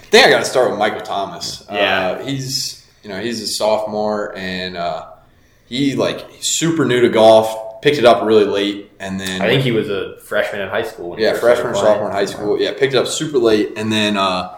I 0.02 0.06
think 0.10 0.26
I 0.26 0.30
got 0.30 0.40
to 0.40 0.44
start 0.44 0.70
with 0.70 0.78
Michael 0.78 1.02
Thomas. 1.02 1.64
Yeah. 1.70 2.10
uh, 2.20 2.24
he's 2.24 2.86
you 3.02 3.08
know 3.08 3.20
he's 3.20 3.40
a 3.40 3.46
sophomore 3.46 4.36
and 4.36 4.76
uh, 4.76 5.06
he 5.66 5.94
like 5.96 6.26
super 6.40 6.84
new 6.84 7.00
to 7.02 7.08
golf. 7.08 7.68
Picked 7.82 7.96
it 7.96 8.04
up 8.04 8.22
really 8.24 8.44
late, 8.44 8.90
and 9.00 9.18
then 9.18 9.40
I 9.40 9.46
think 9.46 9.62
he 9.62 9.72
was 9.72 9.88
a 9.88 10.18
freshman 10.18 10.60
in 10.60 10.68
high 10.68 10.82
school. 10.82 11.10
When 11.10 11.18
Yeah, 11.18 11.30
first 11.30 11.40
started 11.40 11.54
freshman, 11.62 11.72
playing. 11.72 11.86
sophomore 11.86 12.08
in 12.10 12.14
high 12.14 12.24
school. 12.26 12.60
Yeah, 12.60 12.72
picked 12.72 12.92
it 12.92 12.98
up 12.98 13.06
super 13.06 13.38
late, 13.38 13.72
and 13.78 13.90
then 13.90 14.18
uh, 14.18 14.54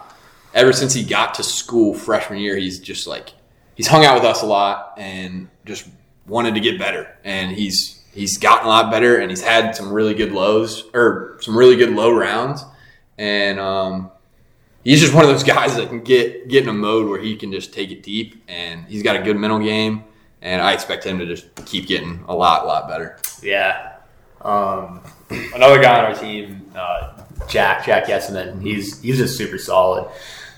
ever 0.53 0.73
since 0.73 0.93
he 0.93 1.05
got 1.05 1.35
to 1.35 1.43
school 1.43 1.93
freshman 1.93 2.39
year, 2.39 2.57
he's 2.57 2.79
just 2.79 3.07
like 3.07 3.29
he's 3.75 3.87
hung 3.87 4.05
out 4.05 4.15
with 4.15 4.23
us 4.23 4.41
a 4.41 4.45
lot 4.45 4.93
and 4.97 5.49
just 5.65 5.87
wanted 6.27 6.53
to 6.55 6.59
get 6.59 6.79
better. 6.79 7.15
And 7.23 7.51
he's 7.51 8.03
he's 8.13 8.37
gotten 8.37 8.65
a 8.65 8.69
lot 8.69 8.91
better, 8.91 9.17
and 9.17 9.29
he's 9.29 9.41
had 9.41 9.75
some 9.75 9.91
really 9.91 10.13
good 10.13 10.31
lows 10.31 10.83
or 10.93 11.37
some 11.41 11.57
really 11.57 11.75
good 11.75 11.91
low 11.91 12.11
rounds, 12.11 12.63
and 13.17 13.59
um, 13.59 14.11
he's 14.83 15.01
just 15.01 15.13
one 15.13 15.23
of 15.23 15.29
those 15.29 15.43
guys 15.43 15.75
that 15.75 15.89
can 15.89 16.03
get 16.03 16.47
get 16.47 16.63
in 16.63 16.69
a 16.69 16.73
mode 16.73 17.09
where 17.09 17.19
he 17.19 17.35
can 17.35 17.51
just 17.51 17.73
take 17.73 17.91
it 17.91 18.03
deep, 18.03 18.43
and 18.47 18.85
he's 18.85 19.03
got 19.03 19.15
a 19.15 19.21
good 19.21 19.37
mental 19.37 19.59
game. 19.59 20.05
And 20.41 20.61
I 20.61 20.73
expect 20.73 21.05
him 21.05 21.19
to 21.19 21.25
just 21.25 21.45
keep 21.65 21.87
getting 21.87 22.21
a 22.27 22.35
lot, 22.35 22.67
lot 22.67 22.89
better. 22.89 23.17
Yeah. 23.41 23.93
Um, 24.41 24.99
another 25.55 25.81
guy 25.81 25.99
on 25.99 26.13
our 26.13 26.15
team, 26.19 26.69
uh, 26.75 27.13
Jack 27.47 27.85
Jack 27.85 28.07
Yesman. 28.07 28.61
He's 28.61 29.01
he's 29.01 29.17
just 29.17 29.37
super 29.37 29.57
solid. 29.57 30.09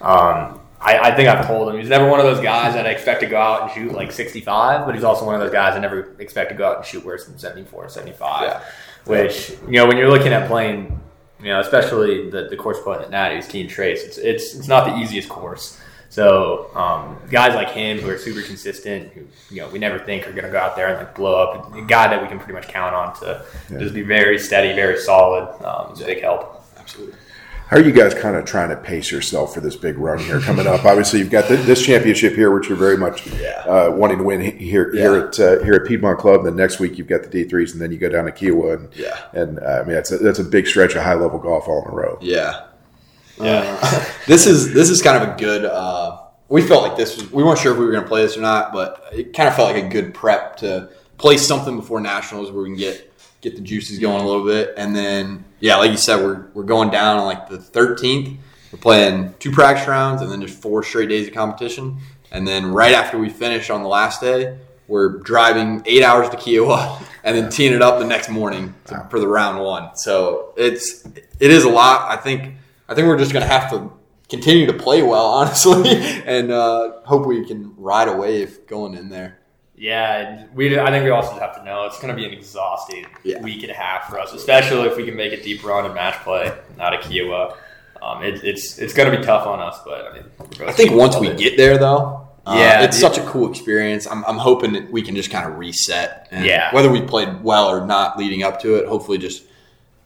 Um, 0.01 0.60
I, 0.85 1.09
I 1.09 1.15
think 1.15 1.27
I've 1.27 1.47
told 1.47 1.67
him 1.67 1.79
he's 1.79 1.89
never 1.89 2.07
one 2.07 2.19
of 2.19 2.25
those 2.27 2.41
guys 2.41 2.75
that 2.75 2.85
I 2.85 2.91
expect 2.91 3.21
to 3.21 3.25
go 3.25 3.41
out 3.41 3.63
and 3.63 3.71
shoot 3.71 3.91
like 3.91 4.11
65, 4.11 4.85
but 4.85 4.93
he's 4.93 5.03
also 5.03 5.25
one 5.25 5.33
of 5.33 5.41
those 5.41 5.51
guys 5.51 5.75
I 5.75 5.79
never 5.79 6.15
expect 6.19 6.51
to 6.51 6.55
go 6.55 6.69
out 6.69 6.77
and 6.77 6.85
shoot 6.85 7.03
worse 7.03 7.25
than 7.25 7.39
74 7.39 7.85
or 7.85 7.89
75. 7.89 8.43
Yeah. 8.43 8.63
Which 9.05 9.49
you 9.67 9.73
know 9.73 9.87
when 9.87 9.97
you're 9.97 10.09
looking 10.09 10.31
at 10.31 10.47
playing, 10.47 10.99
you 11.39 11.47
know 11.47 11.59
especially 11.59 12.29
the, 12.29 12.47
the 12.49 12.55
course 12.55 12.79
playing 12.81 13.01
at 13.01 13.09
Natty's 13.09 13.47
Keene 13.47 13.67
Trace, 13.67 14.03
it's 14.03 14.17
it's 14.17 14.55
it's 14.55 14.67
not 14.67 14.85
the 14.85 14.95
easiest 14.97 15.27
course. 15.27 15.79
So 16.09 16.73
um, 16.75 17.19
guys 17.29 17.55
like 17.55 17.69
him 17.69 17.99
who 17.99 18.09
are 18.09 18.17
super 18.17 18.41
consistent, 18.41 19.11
who 19.13 19.27
you 19.49 19.61
know 19.61 19.69
we 19.69 19.79
never 19.79 19.99
think 19.99 20.27
are 20.27 20.31
going 20.31 20.45
to 20.45 20.51
go 20.51 20.59
out 20.59 20.75
there 20.75 20.87
and 20.87 20.97
like 20.97 21.15
blow 21.15 21.35
up, 21.35 21.75
a 21.75 21.81
guy 21.81 22.07
that 22.07 22.21
we 22.21 22.27
can 22.27 22.37
pretty 22.37 22.53
much 22.53 22.67
count 22.67 22.95
on 22.95 23.15
to 23.21 23.45
just 23.79 23.93
be 23.93 24.01
very 24.01 24.39
steady, 24.39 24.73
very 24.73 24.97
solid, 24.97 25.49
um, 25.65 25.91
is 25.91 26.01
a 26.01 26.05
big 26.05 26.21
help. 26.21 26.63
Absolutely. 26.77 27.15
How 27.67 27.77
are 27.77 27.81
you 27.81 27.91
guys 27.91 28.13
kind 28.13 28.36
of 28.36 28.45
trying 28.45 28.69
to 28.69 28.75
pace 28.75 29.12
yourself 29.12 29.55
for 29.55 29.60
this 29.60 29.75
big 29.75 29.98
run 29.98 30.19
here 30.19 30.39
coming 30.39 30.67
up? 30.67 30.86
Obviously, 30.86 31.17
you've 31.19 31.31
got 31.31 31.48
th 31.48 31.62
this 31.65 31.84
championship 31.84 32.34
here, 32.34 32.53
which 32.53 32.69
you're 32.69 32.77
very 32.77 32.98
much 32.98 33.27
uh, 33.34 33.89
wanting 33.91 34.19
to 34.19 34.24
win 34.24 34.39
he- 34.41 34.51
here 34.51 34.91
here 34.93 35.15
at 35.15 35.39
uh, 35.39 35.63
here 35.63 35.74
at 35.74 35.86
Piedmont 35.88 36.19
Club. 36.19 36.41
And 36.41 36.45
then 36.45 36.55
next 36.55 36.79
week 36.79 37.00
you've 37.00 37.07
got 37.07 37.24
the 37.24 37.29
D3s, 37.45 37.74
and 37.74 37.81
then 37.81 37.91
you 37.91 37.98
go 37.98 38.07
down 38.10 38.25
to 38.25 38.31
Kiawah, 38.31 38.75
and 38.75 38.89
Yeah. 38.93 39.19
and 39.34 39.60
uh, 39.60 39.79
I 39.81 39.84
mean 39.84 39.95
that's 39.95 40.12
a, 40.12 40.17
that's 40.19 40.38
a 40.38 40.43
big 40.43 40.67
stretch 40.67 40.93
of 40.93 41.01
high 41.01 41.15
level 41.15 41.39
golf 41.39 41.67
all 41.67 41.84
in 41.86 41.91
a 41.91 41.95
row. 41.95 42.19
Yeah. 42.22 42.67
Uh, 43.39 44.05
this 44.27 44.45
is 44.45 44.72
this 44.74 44.91
is 44.91 45.01
kind 45.01 45.24
of 45.24 45.29
a 45.29 45.36
good. 45.39 45.65
Uh, 45.65 46.19
we 46.50 46.62
felt 46.62 46.84
like 46.84 46.95
this 46.98 47.15
was. 47.17 47.31
We 47.31 47.43
weren't 47.43 47.57
sure 47.57 47.72
if 47.74 47.79
we 47.79 47.86
were 47.86 47.91
going 47.91 48.03
to 48.03 48.07
play 48.07 48.22
this 48.22 48.38
or 48.38 48.41
not, 48.41 48.74
but 48.74 49.03
it 49.12 49.34
kind 49.34 49.50
of 49.50 49.55
felt 49.55 49.74
like 49.74 49.84
a 49.84 49.89
good 49.89 50.13
prep 50.13 50.57
to 50.57 50.89
play 51.17 51.38
something 51.38 51.77
before 51.77 52.00
nationals 52.00 52.51
where 52.51 52.62
we 52.62 52.69
can 52.69 52.77
get 52.77 53.12
get 53.45 53.55
the 53.55 53.61
juices 53.61 53.99
going 53.99 54.21
a 54.21 54.27
little 54.27 54.43
bit, 54.43 54.73
and 54.75 54.95
then 54.95 55.45
yeah, 55.59 55.77
like 55.77 55.91
you 55.91 55.97
said, 55.97 56.17
we're 56.17 56.47
we're 56.53 56.63
going 56.63 56.89
down 56.89 57.19
on 57.19 57.25
like 57.25 57.47
the 57.47 57.57
13th. 57.57 58.37
We're 58.71 58.79
playing 58.79 59.35
two 59.39 59.51
practice 59.51 59.87
rounds 59.87 60.21
and 60.21 60.31
then 60.31 60.41
just 60.41 60.61
four 60.61 60.83
straight 60.83 61.09
days 61.09 61.27
of 61.27 61.33
competition, 61.33 61.97
and 62.31 62.47
then 62.47 62.73
right 62.73 62.93
after 62.93 63.17
we 63.17 63.29
finish 63.29 63.69
on 63.69 63.81
the 63.81 63.89
last 63.89 64.19
day. 64.21 64.57
We're 64.87 65.17
driving 65.17 65.81
eight 65.87 66.03
hours 66.03 66.29
to 66.29 66.37
Kiawah 66.37 67.03
and 67.23 67.35
then 67.35 67.49
teeing 67.49 67.73
it 67.73 67.81
up 67.81 67.97
the 67.97 68.05
next 68.05 68.29
morning 68.29 68.75
to, 68.85 69.07
for 69.09 69.19
the 69.19 69.27
round 69.27 69.59
one. 69.59 69.95
So 69.95 70.53
it's 70.57 71.03
it 71.39 71.49
is 71.49 71.63
a 71.63 71.69
lot. 71.69 72.11
I 72.11 72.17
think 72.17 72.53
I 72.87 72.93
think 72.93 73.07
we're 73.07 73.17
just 73.17 73.31
to 73.31 73.41
have 73.41 73.71
to 73.71 73.91
continue 74.29 74.67
to 74.67 74.73
play 74.73 75.01
well, 75.01 75.25
honestly, 75.39 75.89
and 75.89 76.51
uh, 76.51 77.01
hope 77.03 77.25
we 77.25 77.45
can 77.45 77.73
ride 77.77 78.07
a 78.07 78.15
wave 78.15 78.67
going 78.67 78.93
in 78.93 79.09
there. 79.09 79.39
Yeah, 79.77 80.46
we. 80.53 80.79
I 80.79 80.89
think 80.89 81.03
we 81.03 81.10
also 81.10 81.38
have 81.38 81.55
to 81.58 81.63
know 81.65 81.86
it's 81.86 81.98
going 82.00 82.08
to 82.10 82.15
be 82.15 82.25
an 82.25 82.32
exhausting 82.32 83.05
Yeah. 83.24 83.41
week 83.41 83.62
and 83.63 83.72
a 83.72 83.75
half 83.75 84.10
for 84.10 84.20
us, 84.20 84.32
especially 84.34 84.88
if 84.88 84.96
we 84.96 85.03
can 85.05 85.15
make 85.17 85.34
a 85.34 85.41
deep 85.41 85.63
run 85.65 85.86
in 85.86 85.94
match 85.94 86.15
play 86.24 86.58
out 86.79 86.94
of 86.94 87.01
Kiawah. 87.01 87.58
Um, 88.01 88.24
it, 88.24 88.44
it's 88.44 88.79
it's 88.79 88.94
going 88.94 89.12
to 89.12 89.17
be 89.17 89.24
tough 89.24 89.46
on 89.48 89.60
us, 89.60 89.77
but 89.86 90.05
I 90.05 90.13
mean, 90.13 90.24
I 90.67 90.72
think 90.72 90.91
once 90.94 91.17
we 91.17 91.34
get 91.34 91.58
there, 91.58 91.77
though, 91.77 92.25
uh, 92.46 92.55
Yeah, 92.58 92.84
it's 92.84 92.98
dude. 93.00 93.13
such 93.13 93.17
a 93.17 93.27
cool 93.29 93.50
experience. 93.50 94.08
I'm, 94.08 94.24
I'm 94.25 94.38
hoping 94.38 94.74
that 94.74 94.91
we 94.91 95.01
can 95.01 95.15
just 95.15 95.29
kind 95.32 95.50
of 95.51 95.58
reset. 95.58 96.27
And 96.32 96.46
Yeah. 96.46 96.74
Whether 96.74 96.89
we 96.91 97.01
played 97.01 97.44
well 97.44 97.67
or 97.67 97.86
not 97.86 98.17
leading 98.17 98.44
up 98.44 98.62
to 98.62 98.75
it, 98.75 98.88
hopefully 98.88 99.17
just 99.17 99.44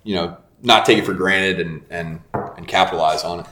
you 0.04 0.16
know 0.16 0.38
not 0.64 0.86
take 0.88 0.98
it 0.98 1.06
for 1.06 1.14
granted 1.14 1.60
and 1.66 1.84
and 1.92 2.22
and 2.58 2.68
capitalize 2.68 3.24
on 3.24 3.42
it. 3.42 3.46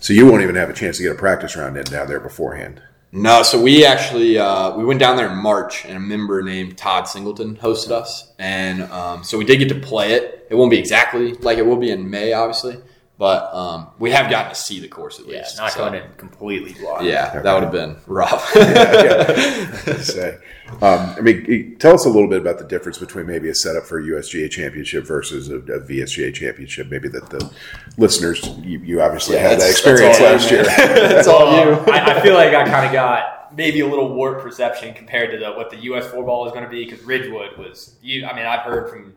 So 0.00 0.12
you 0.14 0.24
won't 0.26 0.42
even 0.42 0.54
have 0.54 0.70
a 0.70 0.74
chance 0.74 0.96
to 0.96 1.02
get 1.02 1.12
a 1.12 1.16
practice 1.18 1.56
round 1.56 1.76
in 1.76 1.84
down 1.84 2.06
there 2.06 2.20
beforehand. 2.20 2.80
No, 3.10 3.42
so 3.42 3.60
we 3.60 3.86
actually 3.86 4.38
uh, 4.38 4.76
we 4.76 4.84
went 4.84 5.00
down 5.00 5.16
there 5.16 5.30
in 5.32 5.38
March, 5.38 5.86
and 5.86 5.96
a 5.96 6.00
member 6.00 6.42
named 6.42 6.76
Todd 6.76 7.08
Singleton 7.08 7.56
hosted 7.56 7.90
us, 7.90 8.32
and 8.38 8.82
um, 8.82 9.24
so 9.24 9.38
we 9.38 9.46
did 9.46 9.58
get 9.58 9.70
to 9.70 9.80
play 9.80 10.12
it. 10.12 10.46
It 10.50 10.54
won't 10.54 10.70
be 10.70 10.78
exactly 10.78 11.32
like 11.34 11.56
it 11.56 11.64
will 11.64 11.76
be 11.76 11.90
in 11.90 12.10
May, 12.10 12.34
obviously, 12.34 12.76
But 13.18 13.52
um, 13.52 13.88
we 13.98 14.12
have 14.12 14.30
gotten 14.30 14.50
to 14.50 14.54
see 14.54 14.78
the 14.78 14.86
course 14.86 15.18
at 15.18 15.26
Yeah, 15.26 15.38
least. 15.38 15.56
not 15.58 15.72
so- 15.72 15.80
going 15.80 15.94
in 16.00 16.08
completely 16.16 16.72
blind. 16.74 17.04
Yeah, 17.04 17.40
that 17.42 17.52
would 17.52 17.64
have 17.64 17.72
been 17.72 17.96
rough. 18.06 18.48
yeah. 18.56 19.32
Say, 19.98 20.38
um, 20.80 21.14
I 21.16 21.20
mean, 21.20 21.76
tell 21.80 21.94
us 21.94 22.04
a 22.06 22.08
little 22.08 22.28
bit 22.28 22.40
about 22.40 22.58
the 22.58 22.64
difference 22.64 22.96
between 22.98 23.26
maybe 23.26 23.48
a 23.48 23.54
setup 23.56 23.84
for 23.86 23.98
a 23.98 24.02
USGA 24.04 24.48
championship 24.50 25.04
versus 25.04 25.48
a, 25.48 25.56
a 25.56 25.80
VSGA 25.80 26.32
championship. 26.32 26.88
Maybe 26.90 27.08
that 27.08 27.28
the 27.30 27.52
listeners, 27.96 28.48
you, 28.62 28.78
you 28.80 29.02
obviously 29.02 29.34
Yeah, 29.34 29.48
had 29.48 29.60
that 29.60 29.70
experience 29.70 30.20
last 30.20 30.48
you, 30.50 30.58
year. 30.58 30.66
man. 30.66 30.94
That's 31.10 31.26
all 31.26 31.52
you. 31.56 31.72
I, 31.92 32.18
I 32.18 32.20
feel 32.20 32.34
like 32.34 32.54
I 32.54 32.64
kind 32.68 32.86
of 32.86 32.92
got 32.92 33.56
maybe 33.56 33.80
a 33.80 33.86
little 33.88 34.14
warped 34.14 34.42
perception 34.42 34.94
compared 34.94 35.32
to 35.32 35.38
the, 35.38 35.52
what 35.54 35.70
the 35.70 35.78
U.S. 35.78 36.06
four 36.06 36.22
ball 36.22 36.46
is 36.46 36.52
going 36.52 36.64
to 36.64 36.70
be 36.70 36.84
because 36.84 37.02
Ridgewood 37.04 37.56
was. 37.58 37.96
You, 38.00 38.26
I 38.26 38.36
mean, 38.36 38.46
I've 38.46 38.60
heard 38.60 38.90
from 38.90 39.14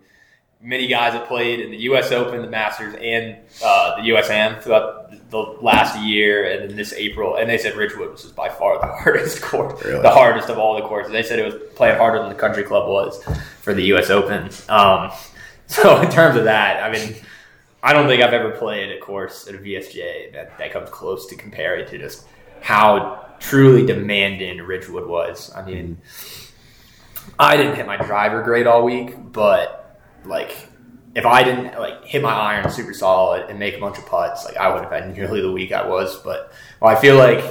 many 0.64 0.88
guys 0.88 1.14
that 1.14 1.28
played 1.28 1.60
in 1.60 1.72
the 1.72 1.78
U.S. 1.78 2.12
Open, 2.12 2.42
the 2.42 2.50
Masters, 2.50 2.94
and 3.02 3.38
uh, 3.64 3.96
the 3.96 4.10
USAM 4.10 4.62
throughout 4.62 5.30
the 5.32 5.38
last 5.38 6.00
year, 6.00 6.46
and 6.52 6.70
then 6.70 6.78
this 6.78 6.94
April, 6.94 7.36
and 7.36 7.50
they 7.50 7.58
said 7.58 7.76
Ridgewood 7.76 8.12
was 8.12 8.26
by 8.32 8.50
far 8.50 8.80
the 8.80 8.86
hardest 9.04 9.42
course, 9.42 9.84
Really? 9.84 10.02
the 10.02 10.10
hardest 10.12 10.50
of 10.50 10.58
all 10.58 10.76
the 10.76 10.88
courses. 10.88 11.12
They 11.12 11.24
said 11.24 11.40
it 11.40 11.46
was 11.46 11.56
playing 11.76 11.98
harder 11.98 12.20
than 12.20 12.30
the 12.30 12.36
Country 12.36 12.64
Club 12.64 12.88
was 12.88 13.24
for 13.62 13.74
the 13.74 13.84
U.S. 13.86 14.10
Open. 14.10 14.50
Um, 14.70 15.12
so 15.68 16.00
in 16.02 16.10
terms 16.12 16.38
of 16.38 16.46
that, 16.46 16.84
I 16.84 16.92
mean. 16.92 17.16
I 17.84 17.94
don't 17.94 18.06
think 18.08 18.22
I've 18.22 18.32
ever 18.36 18.52
played 18.52 18.92
a 18.92 19.00
course 19.00 19.48
at 19.48 19.56
a 19.56 19.58
VSGA 19.58 20.34
that, 20.34 20.56
that 20.60 20.72
comes 20.72 20.88
close 20.92 21.26
to 21.26 21.36
comparing 21.36 21.88
to 21.90 21.98
just 21.98 22.28
how 22.62 23.26
truly 23.40 23.84
demanding 23.88 24.60
Ridgewood 24.62 25.08
was. 25.08 25.52
I 25.56 25.66
mean, 25.66 25.98
I 27.40 27.58
didn't 27.58 27.76
hit 27.76 27.88
my 27.88 27.98
driver 27.98 28.44
great 28.44 28.68
all 28.68 28.86
week, 28.86 29.16
but 29.32 29.81
like 30.26 30.56
if 31.16 31.26
I 31.26 31.44
didn't 31.44 31.78
like 31.78 32.06
hit 32.06 32.22
my 32.22 32.32
iron 32.32 32.70
super 32.70 32.94
solid 32.94 33.50
and 33.50 33.60
make 33.60 33.76
a 33.76 33.80
bunch 33.80 33.98
of 33.98 34.06
putts, 34.06 34.46
like 34.46 34.58
I 34.58 34.74
would 34.74 34.84
have 34.84 34.92
had 34.92 35.14
nearly 35.16 35.42
the 35.42 35.52
week 35.52 35.72
I 35.72 35.88
was. 35.88 36.18
But 36.18 36.54
well, 36.80 36.96
I 36.96 37.00
feel 37.00 37.18
like 37.18 37.44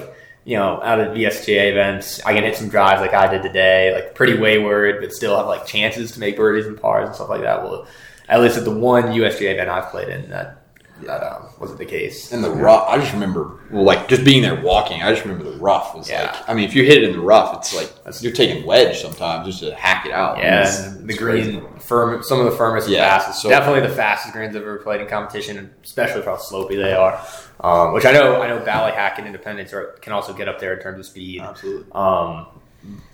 you 0.44 0.56
know 0.56 0.82
out 0.82 1.00
of 1.00 1.16
VSGA 1.16 1.70
events, 1.70 2.24
I 2.24 2.34
can 2.34 2.44
hit 2.44 2.56
some 2.56 2.68
drives 2.68 3.00
like 3.00 3.14
I 3.14 3.30
did 3.30 3.42
today, 3.42 3.92
like 3.94 4.14
pretty 4.14 4.38
wayward, 4.38 5.00
but 5.00 5.12
still 5.12 5.36
have 5.36 5.46
like 5.46 5.66
chances 5.66 6.12
to 6.12 6.20
make 6.20 6.36
birdies 6.36 6.66
and 6.66 6.80
pars 6.80 7.06
and 7.06 7.14
stuff 7.14 7.28
like 7.28 7.42
that. 7.42 7.62
Well, 7.62 7.86
at 8.28 8.40
least 8.40 8.56
at 8.56 8.64
the 8.64 8.70
one 8.70 9.04
USGA 9.04 9.54
event 9.54 9.68
I've 9.68 9.90
played 9.90 10.08
in, 10.08 10.30
that 10.30 10.59
that 11.07 11.23
um, 11.23 11.49
wasn't 11.59 11.78
the 11.78 11.87
case. 11.87 12.33
And 12.33 12.42
the 12.42 12.50
rough, 12.50 12.88
I 12.88 12.99
just 12.99 13.12
remember, 13.12 13.59
like 13.71 14.09
just 14.09 14.25
being 14.25 14.42
there 14.42 14.61
walking. 14.61 15.02
I 15.02 15.11
just 15.12 15.25
remember 15.25 15.50
the 15.50 15.57
rough 15.59 15.95
was 15.95 16.09
Yeah. 16.09 16.26
like. 16.33 16.49
I 16.49 16.54
mean, 16.54 16.64
if 16.64 16.75
you 16.75 16.85
hit 16.85 16.99
it 17.02 17.04
in 17.11 17.12
the 17.12 17.21
rough, 17.21 17.57
it's 17.57 17.75
like 17.75 18.23
you're 18.23 18.33
taking 18.33 18.64
wedge 18.66 18.99
sometimes 19.00 19.47
just 19.47 19.61
to 19.61 19.75
hack 19.75 20.07
it 20.07 20.12
out. 20.12 20.38
Yeah, 20.38 20.61
It's- 20.61 20.87
and 20.87 21.07
the 21.09 21.12
it's 21.12 21.19
green 21.23 21.66
firm, 21.78 22.23
some 22.23 22.38
of 22.40 22.45
the 22.50 22.57
firmest, 22.57 22.87
and 22.87 22.97
Yeah, 22.97 23.19
fastest. 23.19 23.42
so- 23.42 23.49
definitely 23.49 23.80
the 23.88 23.95
fastest 23.95 24.33
greens 24.35 24.54
I've 24.57 24.62
ever 24.62 24.76
played 24.78 25.00
in 25.00 25.07
competition, 25.09 25.71
especially 25.85 26.23
for 26.23 26.30
how 26.30 26.37
slopey 26.37 26.76
they 26.76 26.92
are. 26.92 27.21
Um, 27.61 27.92
which 27.92 28.07
I 28.07 28.12
know, 28.12 28.40
I 28.40 28.49
know, 28.49 28.59
Valley 28.61 28.92
Hack 28.92 29.19
and 29.19 29.26
Independence 29.26 29.73
are, 29.75 29.97
can 30.00 30.12
also 30.12 30.33
get 30.33 30.49
up 30.49 30.59
there 30.61 30.73
in 30.75 30.80
terms 30.83 30.99
of 31.00 31.07
speed. 31.07 31.42
Absolutely. 31.42 31.85
Um, 31.92 32.47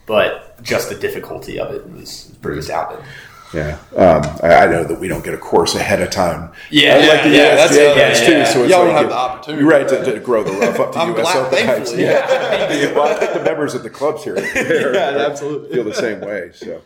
but 0.07 0.63
just 0.63 0.89
the 0.89 0.95
difficulty 0.95 1.59
of 1.59 1.75
it 1.75 1.91
was 1.91 2.31
pretty 2.41 2.61
astounding. 2.61 3.05
Yeah, 3.55 3.79
um, 3.97 4.23
I, 4.43 4.55
I 4.55 4.67
know 4.67 4.85
that 4.85 4.99
we 4.99 5.09
don't 5.09 5.25
get 5.25 5.33
a 5.35 5.39
course 5.39 5.75
ahead 5.75 6.03
of 6.03 6.11
time. 6.11 6.51
Yeah, 6.71 6.95
I 6.97 7.07
like 7.07 7.23
the 7.23 7.29
yeah, 7.31 7.55
that's 7.55 7.73
other- 7.73 7.83
yeah, 7.83 8.15
too. 8.15 8.33
yeah. 8.33 8.45
So 8.45 8.63
it's 8.65 8.71
Y'all 8.73 8.81
like 8.85 8.89
don't 8.89 8.97
have 8.97 9.09
the 9.09 9.15
opportunity 9.17 9.65
right 9.65 9.89
to, 9.89 10.05
to 10.15 10.21
grow 10.21 10.43
the 10.43 10.53
rough 10.53 10.81
up 10.81 10.93
to 10.93 10.99
I'm 11.01 11.11
US 11.17 11.33
glad- 11.51 11.67
heights. 11.67 11.95
Yeah. 11.97 12.93
well, 12.95 13.09
I 13.09 13.15
think 13.21 13.33
the 13.35 13.43
members 13.45 13.75
of 13.75 13.83
the 13.83 13.91
clubs 13.91 14.25
here 14.25 14.37
are- 14.37 14.41
Yeah, 14.95 15.27
absolutely. 15.31 15.73
feel 15.75 15.85
the 15.85 15.95
same 15.95 16.21
way. 16.21 16.51
So. 16.53 16.83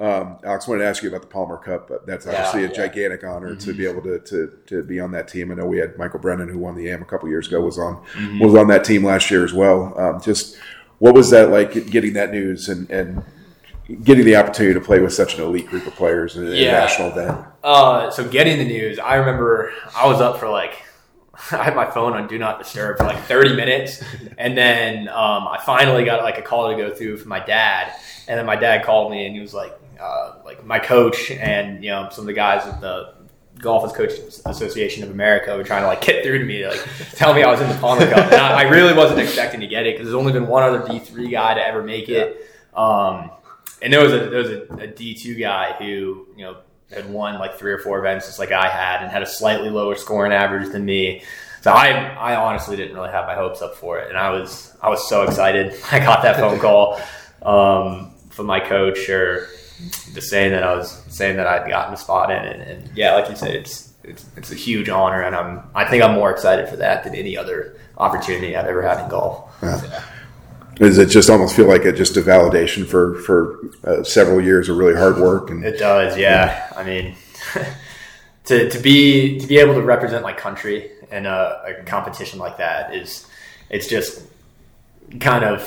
Um, 0.00 0.38
Alex, 0.44 0.66
I 0.66 0.72
wanted 0.72 0.82
to 0.82 0.88
ask 0.88 1.04
you 1.04 1.08
about 1.08 1.20
the 1.22 1.28
Palmer 1.28 1.56
Cup. 1.56 1.88
But 1.88 2.04
that's 2.04 2.26
obviously 2.26 2.62
Yeah, 2.62 2.66
a 2.66 2.70
yeah. 2.70 2.76
gigantic 2.76 3.22
honor 3.24 3.54
to 3.54 3.72
be 3.72 3.86
able 3.86 4.02
to, 4.02 4.18
to 4.18 4.58
to 4.66 4.82
be 4.82 4.98
on 4.98 5.12
that 5.12 5.28
team. 5.28 5.52
I 5.52 5.54
know 5.54 5.66
we 5.66 5.78
had 5.78 5.96
Michael 5.96 6.18
Brennan, 6.18 6.48
who 6.48 6.58
won 6.58 6.74
the 6.74 6.88
AM 6.90 7.00
a 7.00 7.04
couple 7.04 7.28
years 7.28 7.46
ago, 7.46 7.60
was 7.60 7.78
on 7.78 8.02
was 8.40 8.56
on 8.56 8.66
that 8.68 8.84
team 8.84 9.04
last 9.04 9.30
year 9.30 9.44
as 9.44 9.54
well. 9.54 9.98
Um, 9.98 10.20
just 10.20 10.58
what 10.98 11.14
was 11.14 11.30
that 11.30 11.50
like 11.50 11.86
getting 11.86 12.12
that 12.14 12.32
news 12.32 12.68
and 12.68 12.90
and 12.90 13.22
getting 14.02 14.24
the 14.24 14.36
opportunity 14.36 14.74
to 14.74 14.80
play 14.84 15.00
with 15.00 15.12
such 15.12 15.36
an 15.38 15.42
elite 15.44 15.66
group 15.66 15.86
of 15.86 15.94
players 15.94 16.36
in 16.36 16.46
a 16.46 16.50
Yeah. 16.50 16.72
national 16.72 17.08
event? 17.10 17.44
Uh, 17.62 18.10
so 18.10 18.26
getting 18.26 18.58
the 18.58 18.64
news, 18.64 18.98
I 18.98 19.16
remember 19.16 19.72
I 19.96 20.06
was 20.06 20.20
up 20.20 20.38
for 20.38 20.48
like 20.48 20.82
I 21.52 21.64
had 21.64 21.74
my 21.74 21.90
phone 21.90 22.12
on 22.14 22.28
do 22.28 22.38
not 22.38 22.58
disturb 22.58 22.98
for 22.98 23.04
like 23.04 23.18
30 23.24 23.56
minutes, 23.56 24.02
and 24.38 24.56
then 24.56 25.08
um, 25.08 25.48
I 25.48 25.60
finally 25.66 26.04
got 26.04 26.22
like 26.22 26.38
a 26.38 26.42
call 26.42 26.70
to 26.70 26.76
go 26.76 26.94
through 26.94 27.16
from 27.18 27.28
my 27.28 27.40
dad, 27.40 27.92
and 28.28 28.38
then 28.38 28.46
my 28.46 28.56
dad 28.56 28.84
called 28.84 29.10
me 29.10 29.26
and 29.26 29.34
he 29.34 29.40
was 29.40 29.52
like, 29.52 29.72
uh, 30.00 30.34
like 30.44 30.64
my 30.64 30.78
coach 30.78 31.30
and 31.32 31.82
you 31.84 31.90
know 31.90 32.08
some 32.10 32.22
of 32.22 32.26
the 32.26 32.32
guys 32.32 32.64
at 32.66 32.80
the 32.80 33.14
Golf 33.58 33.92
Coach 33.94 34.12
Association 34.46 35.02
of 35.04 35.10
America 35.10 35.56
were 35.56 35.62
trying 35.64 35.82
to 35.82 35.86
like 35.88 36.00
get 36.00 36.24
through 36.24 36.38
to 36.38 36.44
me, 36.44 36.62
to, 36.62 36.68
like 36.70 36.84
tell 37.12 37.34
me 37.34 37.42
I 37.42 37.50
was 37.50 37.60
in 37.60 37.68
the 37.68 37.76
Palmer 37.76 38.06
Cup. 38.08 38.26
And 38.26 38.34
I, 38.34 38.60
I 38.60 38.62
really 38.68 38.94
wasn't 38.94 39.20
expecting 39.20 39.60
to 39.60 39.66
get 39.66 39.86
it 39.86 39.94
because 39.94 40.06
there's 40.06 40.14
only 40.18 40.32
been 40.32 40.46
one 40.46 40.62
other 40.62 40.86
D 40.86 40.98
three 41.00 41.28
guy 41.28 41.54
to 41.54 41.64
ever 41.66 41.82
make 41.82 42.08
it. 42.08 42.48
Um, 42.74 43.30
and 43.84 43.92
there 43.92 44.02
was 44.02 44.12
a 44.12 44.18
there 44.18 44.38
was 44.38 44.50
a, 44.50 44.62
a 44.80 44.86
D 44.86 45.14
two 45.14 45.34
guy 45.34 45.74
who 45.78 46.26
you 46.36 46.44
know 46.44 46.56
had 46.90 47.08
won 47.10 47.38
like 47.38 47.58
three 47.58 47.70
or 47.70 47.78
four 47.78 47.98
events 47.98 48.26
just 48.26 48.38
like 48.38 48.50
I 48.50 48.68
had 48.68 49.02
and 49.02 49.12
had 49.12 49.22
a 49.22 49.26
slightly 49.26 49.68
lower 49.70 49.94
scoring 49.94 50.32
average 50.32 50.72
than 50.72 50.84
me. 50.84 51.22
So 51.60 51.70
I 51.70 51.90
I 51.90 52.36
honestly 52.36 52.76
didn't 52.76 52.96
really 52.96 53.10
have 53.10 53.26
my 53.26 53.34
hopes 53.34 53.62
up 53.62 53.76
for 53.76 53.98
it, 53.98 54.08
and 54.08 54.18
I 54.18 54.30
was 54.30 54.74
I 54.82 54.88
was 54.88 55.06
so 55.08 55.22
excited. 55.22 55.74
I 55.92 55.98
got 55.98 56.22
that 56.22 56.36
phone 56.36 56.58
call 56.58 57.00
um, 57.42 58.12
from 58.30 58.46
my 58.46 58.58
coach 58.58 59.08
or 59.08 59.48
just 60.14 60.30
saying 60.30 60.52
that 60.52 60.62
I 60.62 60.74
was 60.74 61.02
saying 61.08 61.36
that 61.36 61.46
I'd 61.46 61.68
gotten 61.68 61.92
a 61.92 61.96
spot 61.96 62.30
in, 62.30 62.38
and, 62.38 62.62
and 62.62 62.96
yeah, 62.96 63.14
like 63.14 63.28
you 63.28 63.36
said, 63.36 63.54
it's 63.54 63.92
it's 64.02 64.24
it's 64.36 64.50
a 64.50 64.54
huge 64.56 64.88
honor, 64.88 65.22
and 65.22 65.36
I'm 65.36 65.62
I 65.74 65.84
think 65.84 66.02
I'm 66.02 66.14
more 66.14 66.30
excited 66.30 66.68
for 66.68 66.76
that 66.76 67.04
than 67.04 67.14
any 67.14 67.36
other 67.36 67.76
opportunity 67.98 68.56
I've 68.56 68.66
ever 68.66 68.82
had 68.82 69.02
in 69.04 69.10
golf. 69.10 69.50
Does 70.76 70.98
it 70.98 71.06
just 71.06 71.30
almost 71.30 71.54
feel 71.54 71.66
like 71.66 71.82
it 71.82 71.96
just 71.96 72.16
a 72.16 72.22
validation 72.22 72.86
for 72.86 73.16
for 73.20 73.58
uh, 73.84 74.02
several 74.02 74.40
years 74.40 74.68
of 74.68 74.76
really 74.76 74.94
hard 74.94 75.18
work 75.18 75.50
and 75.50 75.64
It 75.64 75.78
does, 75.78 76.16
yeah. 76.18 76.72
I 76.76 76.82
mean, 76.82 77.16
to, 78.44 78.68
to 78.68 78.78
be 78.78 79.38
to 79.38 79.46
be 79.46 79.58
able 79.58 79.74
to 79.74 79.82
represent 79.82 80.22
my 80.22 80.32
country 80.32 80.90
in 81.10 81.26
a, 81.26 81.62
a 81.66 81.82
competition 81.84 82.38
like 82.38 82.58
that 82.58 82.94
is 82.94 83.26
it's 83.70 83.86
just 83.88 84.22
kind 85.20 85.44
of 85.44 85.60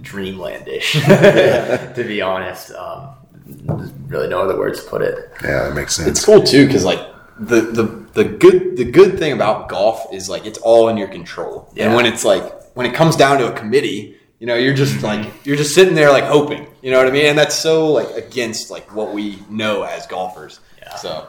dreamlandish, 0.00 0.92
to 1.94 2.04
be 2.04 2.20
honest. 2.20 2.72
Um, 2.72 3.10
there's 3.44 3.90
really 4.08 4.28
no 4.28 4.40
other 4.40 4.56
words 4.56 4.82
to 4.82 4.88
put 4.88 5.02
it. 5.02 5.30
yeah, 5.42 5.64
that 5.64 5.74
makes 5.74 5.96
sense. 5.96 6.08
It's 6.08 6.24
cool 6.24 6.42
too 6.42 6.66
because 6.66 6.84
like 6.84 7.00
the 7.38 7.60
the 7.60 7.84
the 8.12 8.24
good 8.24 8.76
the 8.76 8.84
good 8.84 9.18
thing 9.18 9.32
about 9.32 9.68
golf 9.68 10.12
is 10.12 10.28
like 10.28 10.46
it's 10.46 10.58
all 10.58 10.88
in 10.88 10.96
your 10.96 11.08
control. 11.08 11.72
And 11.76 11.94
when 11.94 12.06
it's 12.06 12.24
like 12.24 12.44
when 12.74 12.86
it 12.86 12.94
comes 12.94 13.16
down 13.16 13.38
to 13.38 13.52
a 13.52 13.52
committee, 13.52 14.16
you 14.42 14.48
know, 14.48 14.56
you're 14.56 14.74
just 14.74 15.04
like 15.04 15.46
you're 15.46 15.54
just 15.54 15.72
sitting 15.72 15.94
there 15.94 16.10
like 16.10 16.24
hoping. 16.24 16.66
You 16.82 16.90
know 16.90 16.98
what 16.98 17.06
I 17.06 17.12
mean? 17.12 17.26
And 17.26 17.38
that's 17.38 17.54
so 17.54 17.92
like 17.92 18.10
against 18.16 18.72
like 18.72 18.92
what 18.92 19.14
we 19.14 19.38
know 19.48 19.84
as 19.84 20.04
golfers. 20.08 20.58
Yeah. 20.78 20.96
So 20.96 21.28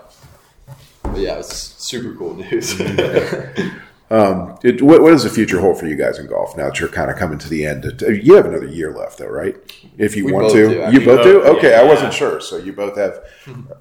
but 1.04 1.17
yeah, 1.17 1.38
it's 1.38 1.56
super 1.56 2.15
cool 2.15 2.34
news. 2.34 2.82
Um, 4.12 4.60
it, 4.63 4.80
what, 4.84 5.02
what 5.02 5.10
does 5.10 5.23
the 5.23 5.30
future 5.32 5.60
hold 5.60 5.80
for 5.80 5.88
you 5.88 5.95
guys 5.95 6.19
in 6.19 6.28
golf 6.28 6.56
now 6.56 6.65
that 6.65 6.80
you're 6.80 6.88
kind 6.88 7.10
of 7.10 7.17
coming 7.17 7.39
to 7.39 7.49
the 7.49 7.65
end? 7.65 7.99
You 8.08 8.36
have 8.36 8.45
another 8.45 8.67
year 8.67 8.95
left, 8.95 9.17
though, 9.17 9.26
right? 9.26 9.56
If 9.97 10.15
you 10.15 10.26
We 10.26 10.34
want 10.34 10.43
both 10.49 10.54
to, 10.54 10.69
do. 10.69 10.76
You 10.91 10.99
mean, 10.99 11.06
both 11.06 11.23
do. 11.23 11.41
Okay, 11.41 11.71
yeah, 11.71 11.80
I 11.80 11.84
wasn't 11.84 12.13
yeah. 12.13 12.19
sure. 12.19 12.39
So 12.39 12.58
you 12.58 12.73
both 12.73 12.95
have, 12.95 13.23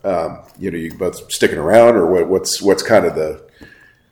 um, 0.05 0.39
you 0.59 0.71
know, 0.71 0.79
you 0.79 0.95
both 0.95 1.31
sticking 1.31 1.59
around, 1.59 1.97
or 1.97 2.07
what, 2.07 2.29
what's 2.29 2.63
what's 2.63 2.83
kind 2.83 3.05
of 3.05 3.15
the? 3.15 3.45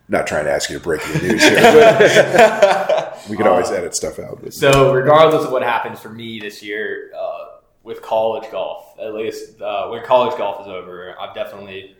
Not 0.09 0.27
trying 0.27 0.45
to 0.45 0.51
ask 0.51 0.69
you 0.69 0.77
to 0.77 0.83
break 0.83 1.01
the 1.01 1.27
news 1.27 1.41
here, 1.41 1.59
but 1.59 2.91
we 3.29 3.37
can 3.37 3.47
always 3.47 3.69
Uh, 3.69 3.75
edit 3.75 3.95
stuff 3.95 4.19
out. 4.19 4.53
So, 4.53 4.93
regardless 4.93 5.45
of 5.45 5.51
what 5.51 5.63
happens 5.63 5.99
for 5.99 6.09
me 6.09 6.39
this 6.39 6.61
year 6.63 7.11
uh, 7.17 7.57
with 7.83 8.01
college 8.01 8.49
golf, 8.51 8.95
at 8.99 9.13
least 9.13 9.61
uh, 9.61 9.87
when 9.87 10.03
college 10.03 10.37
golf 10.37 10.61
is 10.61 10.67
over, 10.67 11.15
I've 11.19 11.33
definitely, 11.35 11.95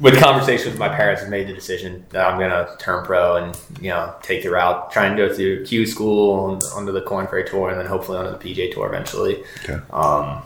with 0.00 0.18
conversations 0.20 0.70
with 0.70 0.78
my 0.78 0.88
parents, 0.88 1.20
have 1.22 1.30
made 1.30 1.48
the 1.48 1.52
decision 1.52 2.06
that 2.10 2.26
I'm 2.26 2.38
going 2.38 2.50
to 2.50 2.76
turn 2.78 3.04
pro 3.04 3.36
and 3.36 3.58
you 3.80 3.90
know 3.90 4.14
take 4.22 4.42
the 4.42 4.50
route, 4.50 4.90
try 4.92 5.06
and 5.06 5.16
go 5.16 5.32
through 5.32 5.64
Q 5.64 5.86
school 5.86 6.52
and 6.52 6.62
onto 6.74 6.92
the 6.92 7.02
Korn 7.02 7.26
Ferry 7.26 7.44
Tour, 7.44 7.70
and 7.70 7.78
then 7.78 7.86
hopefully 7.86 8.18
onto 8.18 8.30
the 8.30 8.38
PGA 8.38 8.72
Tour 8.72 8.86
eventually. 8.88 9.42
Okay. 9.64 9.78
Um, 9.90 10.42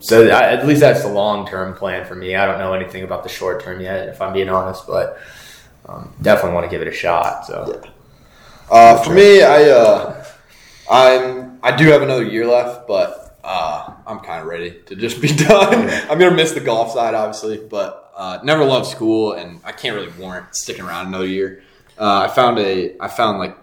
so 0.00 0.28
I, 0.28 0.52
at 0.52 0.66
least 0.66 0.80
that's 0.80 1.02
the 1.02 1.12
long 1.12 1.46
term 1.46 1.74
plan 1.74 2.06
for 2.06 2.14
me. 2.14 2.34
I 2.34 2.46
don't 2.46 2.58
know 2.58 2.72
anything 2.72 3.04
about 3.04 3.22
the 3.22 3.28
short 3.28 3.62
term 3.62 3.80
yet, 3.80 4.08
if 4.08 4.20
I'm 4.20 4.32
being 4.32 4.48
honest, 4.48 4.86
but 4.86 5.20
um, 5.86 6.12
definitely 6.22 6.52
want 6.54 6.64
to 6.64 6.70
give 6.70 6.82
it 6.82 6.88
a 6.88 6.92
shot. 6.92 7.46
So. 7.46 7.82
Uh, 8.70 9.02
for 9.02 9.14
me, 9.14 9.42
I 9.42 9.62
uh, 9.70 10.24
I'm 10.90 11.58
I 11.62 11.74
do 11.74 11.86
have 11.88 12.02
another 12.02 12.24
year 12.24 12.46
left, 12.46 12.86
but 12.86 13.38
uh, 13.42 13.94
I'm 14.06 14.20
kind 14.20 14.42
of 14.42 14.46
ready 14.46 14.82
to 14.86 14.96
just 14.96 15.22
be 15.22 15.28
done. 15.36 15.88
I'm 16.10 16.18
gonna 16.18 16.36
miss 16.36 16.52
the 16.52 16.60
golf 16.60 16.92
side, 16.92 17.14
obviously, 17.14 17.56
but 17.56 18.12
uh, 18.14 18.40
never 18.42 18.64
loved 18.64 18.86
school, 18.86 19.32
and 19.32 19.60
I 19.64 19.72
can't 19.72 19.94
really 19.94 20.12
warrant 20.18 20.54
sticking 20.54 20.84
around 20.84 21.06
another 21.06 21.26
year. 21.26 21.62
Uh, 21.98 22.28
I 22.28 22.34
found 22.34 22.58
a 22.58 22.94
I 23.00 23.08
found 23.08 23.38
like 23.38 23.56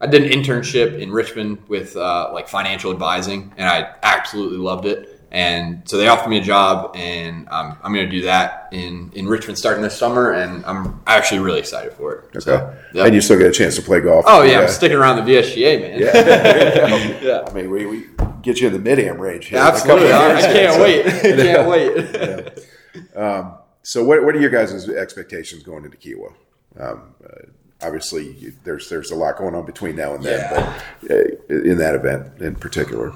I 0.00 0.06
did 0.06 0.22
an 0.22 0.30
internship 0.30 0.98
in 0.98 1.10
Richmond 1.10 1.58
with 1.68 1.96
uh, 1.96 2.30
like 2.32 2.48
financial 2.48 2.92
advising, 2.92 3.52
and 3.56 3.68
I 3.68 3.94
absolutely 4.02 4.58
loved 4.58 4.86
it. 4.86 5.11
And 5.34 5.82
so 5.88 5.96
they 5.96 6.08
offered 6.08 6.28
me 6.28 6.36
a 6.36 6.42
job, 6.42 6.94
and 6.94 7.48
um, 7.48 7.78
I'm 7.82 7.94
going 7.94 8.04
to 8.04 8.10
do 8.10 8.20
that 8.26 8.68
in, 8.70 9.10
in 9.14 9.26
Richmond 9.26 9.56
starting 9.58 9.82
this 9.82 9.96
summer, 9.96 10.32
and 10.32 10.62
I'm 10.66 11.00
actually 11.06 11.40
really 11.40 11.58
excited 11.58 11.94
for 11.94 12.12
it. 12.16 12.24
Okay. 12.26 12.40
So, 12.40 12.76
yep. 12.92 13.06
And 13.06 13.14
you 13.14 13.22
still 13.22 13.38
get 13.38 13.46
a 13.46 13.52
chance 13.52 13.74
to 13.76 13.82
play 13.82 14.00
golf. 14.02 14.26
oh 14.28 14.42
yeah, 14.42 14.60
I'm 14.60 14.68
sticking 14.68 14.98
around 14.98 15.24
the 15.24 15.32
VSGA, 15.32 15.80
man. 15.80 15.98
yeah. 16.02 17.20
Yeah. 17.22 17.44
I 17.48 17.52
mean, 17.54 17.70
we, 17.70 17.86
we 17.86 18.04
get 18.42 18.60
you 18.60 18.66
in 18.66 18.74
the 18.74 18.78
mid 18.78 18.98
am 18.98 19.18
range. 19.18 19.50
Yeah, 19.50 19.68
absolutely. 19.68 20.12
I, 20.12 20.32
of 20.32 20.36
I 20.36 20.40
years. 20.40 20.52
can't 20.52 20.82
wait. 20.82 21.06
I 21.06 21.42
can't 21.42 21.68
wait. 23.16 23.16
Um, 23.16 23.54
So, 23.82 24.04
what, 24.04 24.22
what 24.24 24.36
are 24.36 24.40
your 24.40 24.50
guys' 24.50 24.86
expectations 24.88 25.62
going 25.62 25.86
into 25.86 25.96
Kiawah? 25.96 26.34
Um, 26.78 27.14
uh, 27.24 27.46
obviously, 27.80 28.32
you, 28.34 28.52
there's 28.64 28.90
there's 28.90 29.10
a 29.10 29.16
lot 29.16 29.38
going 29.38 29.54
on 29.54 29.64
between 29.64 29.96
now 29.96 30.14
and 30.14 30.22
then, 30.22 30.46
but 30.50 31.10
uh, 31.10 31.54
in 31.70 31.78
that 31.78 31.94
event 31.94 32.38
in 32.42 32.54
particular. 32.54 33.14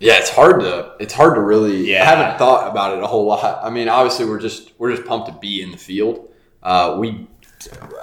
Yeah, 0.00 0.18
it's 0.18 0.30
hard 0.30 0.60
to 0.60 0.94
it's 1.00 1.12
hard 1.12 1.34
to 1.34 1.40
really. 1.40 1.90
Yeah. 1.90 2.02
I 2.02 2.04
haven't 2.04 2.38
thought 2.38 2.70
about 2.70 2.96
it 2.96 3.02
a 3.02 3.06
whole 3.06 3.26
lot. 3.26 3.60
I 3.62 3.70
mean, 3.70 3.88
obviously, 3.88 4.26
we're 4.26 4.40
just 4.40 4.72
we're 4.78 4.94
just 4.94 5.06
pumped 5.06 5.28
to 5.28 5.38
be 5.38 5.62
in 5.62 5.70
the 5.70 5.78
field. 5.78 6.28
Uh, 6.62 6.96
we 6.98 7.26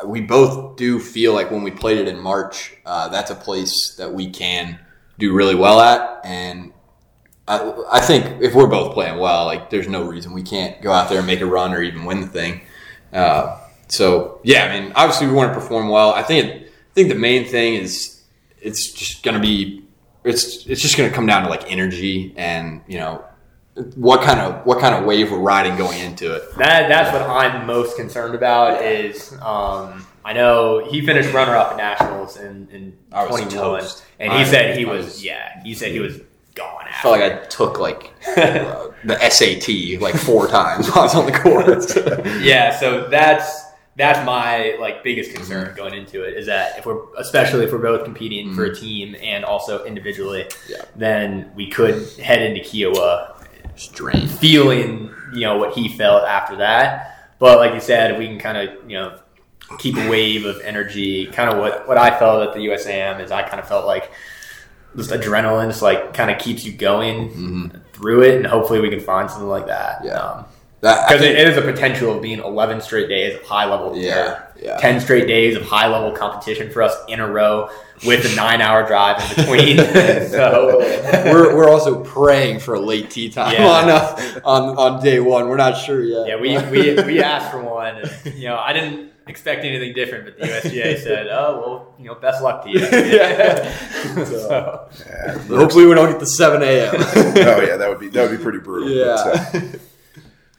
we 0.06 0.22
both 0.22 0.76
do 0.76 1.00
feel 1.00 1.34
like 1.34 1.52
when 1.52 1.64
we 1.64 1.72
played 1.72 1.98
it 1.98 2.08
in 2.08 2.20
March, 2.20 2.76
uh, 2.86 3.08
that's 3.10 3.32
a 3.32 3.36
place 3.36 3.96
that 3.98 4.14
we 4.14 4.30
can 4.30 4.80
do 5.18 5.34
really 5.34 5.56
well 5.56 5.80
at, 5.80 6.20
and 6.26 6.74
I, 7.48 7.74
I 7.92 8.00
think 8.02 8.42
if 8.42 8.54
we're 8.54 8.68
both 8.68 8.94
playing 8.94 9.20
well, 9.20 9.46
like 9.46 9.70
there's 9.70 9.88
no 9.88 10.04
reason 10.04 10.34
we 10.34 10.44
can't 10.44 10.82
go 10.82 10.92
out 10.92 11.10
there 11.10 11.20
and 11.20 11.28
make 11.28 11.42
a 11.42 11.46
run 11.46 11.74
or 11.74 11.82
even 11.82 12.06
win 12.06 12.22
the 12.22 12.28
thing. 12.28 12.62
Uh, 13.14 13.60
so 13.88 14.42
yeah, 14.44 14.66
I 14.66 14.80
mean, 14.80 14.92
obviously 14.96 15.28
we 15.28 15.34
want 15.34 15.54
to 15.54 15.60
perform 15.60 15.90
well. 15.90 16.12
I 16.12 16.24
think 16.24 16.64
I 16.64 16.94
think 16.94 17.10
the 17.10 17.16
main 17.16 17.46
thing 17.46 17.76
is 17.76 18.24
it's 18.60 18.92
just 18.92 19.24
going 19.24 19.36
to 19.36 19.42
be 19.42 19.85
it's 20.26 20.66
it's 20.66 20.82
just 20.82 20.98
going 20.98 21.10
to 21.10 21.16
come 21.16 21.26
down 21.26 21.44
to 21.44 21.50
like 21.50 21.72
energy 21.72 22.34
and 22.36 22.82
you 22.88 22.98
know 22.98 23.24
what 23.96 24.22
kind 24.22 24.40
of 24.40 24.66
what 24.66 24.80
kind 24.80 24.96
of 24.96 25.06
wave 25.06 25.32
we're 25.32 25.40
riding 25.40 25.78
going 25.78 26.00
into 26.00 26.34
it. 26.36 26.44
That 26.58 26.88
that's 26.90 27.12
what 27.14 27.22
I'm 27.24 27.66
most 27.68 27.96
concerned 27.98 28.34
about. 28.36 28.82
Is 28.82 29.34
um, 29.42 30.06
I 30.24 30.34
know 30.34 30.86
he 30.90 31.06
finished 31.06 31.34
runner 31.34 31.56
up 31.56 31.72
at 31.72 31.78
nationals 31.78 32.38
in 32.38 32.68
in 32.72 32.98
I 33.12 33.28
21, 33.28 33.84
and 34.20 34.32
he 34.34 34.40
I- 34.40 34.44
said 34.46 34.78
he 34.78 34.86
was, 34.86 35.06
was- 35.06 35.24
yeah 35.26 35.62
he 35.64 35.74
said 35.74 35.92
he 35.92 36.00
was 36.00 36.18
gone 36.56 36.86
I 36.86 36.90
after. 36.90 37.02
felt 37.02 37.20
like 37.20 37.32
I 37.34 37.46
took 37.48 37.80
like 37.80 38.14
uh, 38.38 38.88
the 39.04 39.20
SAT 39.30 40.02
like 40.02 40.16
four 40.16 40.48
times 40.48 40.88
while 40.90 41.00
I 41.00 41.04
was 41.04 41.16
on 41.16 41.26
the 41.26 41.38
course. 41.38 42.42
yeah, 42.42 42.78
so 42.80 43.10
that's 43.10 43.65
that's 43.96 44.26
my 44.26 44.76
like 44.80 45.04
biggest 45.04 45.30
mm-hmm. 45.30 45.38
concern 45.38 45.76
going 45.76 45.94
into 45.94 46.24
it 46.24 46.36
is 46.36 46.48
that 46.48 46.78
if 46.78 46.86
we're 46.86 47.02
especially 47.18 47.64
if 47.64 47.72
we're 47.72 47.78
both 47.78 48.04
competing 48.04 48.54
for 48.54 48.66
a 48.66 48.70
mm-hmm. 48.70 48.84
team 48.84 49.16
and 49.22 49.46
also 49.46 49.86
individually, 49.86 50.50
Yeah. 50.70 50.84
then 50.96 51.52
we 51.56 51.70
could 51.70 52.08
head 52.20 52.42
into 52.42 52.62
Kiawah 52.62 53.36
Strange. 53.76 54.32
feeling 54.32 55.14
you 55.34 55.42
know 55.42 55.58
what 55.58 55.74
he 55.74 55.90
felt 55.90 56.24
after 56.24 56.58
that. 56.58 57.36
But 57.40 57.58
like 57.60 57.74
you 57.74 57.82
said, 57.82 58.12
if 58.12 58.20
we 58.20 58.28
can 58.28 58.40
kind 58.40 58.58
of 58.58 58.90
you 58.90 58.98
know 58.98 59.20
keep 59.80 59.96
a 59.98 60.10
wave 60.10 60.46
of 60.46 60.60
energy, 60.62 61.28
kind 61.28 61.50
of 61.50 61.58
what 61.58 61.88
what 61.88 61.98
I 61.98 62.18
felt 62.18 62.48
at 62.48 62.54
the 62.54 62.60
USAM 62.68 63.24
is 63.24 63.32
I 63.32 63.44
kind 63.44 63.60
of 63.60 63.68
felt 63.68 63.86
like 63.86 64.12
just 64.96 65.12
adrenaline 65.12 65.68
just 65.68 65.82
like 65.82 66.14
kind 66.14 66.32
of 66.32 66.38
keeps 66.40 66.66
you 66.66 66.74
going 66.74 67.30
mm-hmm. 67.30 67.78
through 67.94 68.24
it, 68.24 68.36
and 68.36 68.46
hopefully 68.46 68.82
we 68.82 68.90
can 68.90 69.00
find 69.00 69.30
something 69.30 69.48
like 69.48 69.68
that. 69.68 70.04
Yeah. 70.04 70.20
Um, 70.20 70.46
because 71.08 71.22
it, 71.22 71.36
it 71.36 71.48
is 71.50 71.58
a 71.58 71.62
potential 71.62 72.16
of 72.16 72.22
being 72.22 72.40
11 72.40 72.82
straight 72.82 73.10
days 73.10 73.36
of 73.36 73.42
high 73.44 73.66
level, 73.66 73.96
Yeah, 73.98 74.44
yeah. 74.62 74.78
10 74.78 75.00
straight 75.02 75.28
days 75.28 75.56
of 75.56 75.64
high 75.64 75.88
level 75.88 76.12
competition 76.12 76.70
for 76.72 76.82
us 76.84 76.96
in 77.08 77.20
a 77.20 77.28
row 77.32 77.70
with 78.06 78.32
a 78.32 78.36
nine 78.36 78.62
hour 78.62 78.86
drive 78.86 79.20
in 79.22 79.36
between. 79.46 79.78
so, 80.30 80.80
we're, 81.26 81.56
we're 81.56 81.70
also 81.70 82.04
praying 82.04 82.60
for 82.60 82.74
a 82.76 82.80
late 82.80 83.10
tea 83.10 83.30
time 83.30 83.54
Yeah. 83.54 83.68
on, 83.68 83.90
uh, 83.90 84.40
on 84.44 84.78
on 84.78 85.04
day 85.04 85.20
one. 85.20 85.48
We're 85.50 85.56
not 85.58 85.78
sure 85.78 86.04
yet. 86.04 86.28
yeah, 86.28 86.36
we, 86.40 86.58
we, 86.70 87.02
we 87.04 87.22
asked 87.24 87.52
for 87.52 87.62
one. 87.64 87.96
And, 87.98 88.36
you 88.36 88.50
know, 88.50 88.58
I 88.58 88.74
didn't 88.74 89.12
expect 89.28 89.64
anything 89.66 89.94
different, 89.94 90.26
but 90.26 90.38
the 90.38 90.46
USGA 90.46 91.00
said, 91.04 91.28
oh, 91.32 91.60
well, 91.66 91.96
you 91.98 92.06
know, 92.06 92.16
best 92.16 92.44
luck 92.44 92.64
to 92.66 92.70
you. 92.70 92.80
Yeah. 93.16 94.24
so, 94.26 94.90
Yeah. 95.08 95.38
Hopefully, 95.48 95.86
we 95.86 95.96
don't 95.96 96.12
get 96.12 96.20
the 96.20 96.28
seven 96.28 96.62
a.m. 96.64 96.96
oh 96.98 97.62
yeah, 97.62 97.78
that 97.78 97.88
would 97.90 98.00
be 98.00 98.10
that 98.10 98.30
would 98.30 98.38
be 98.38 98.44
pretty 98.44 98.60
brutal. 98.60 98.90
yeah. 98.90 99.50
But, 99.52 99.56
uh, 99.64 99.78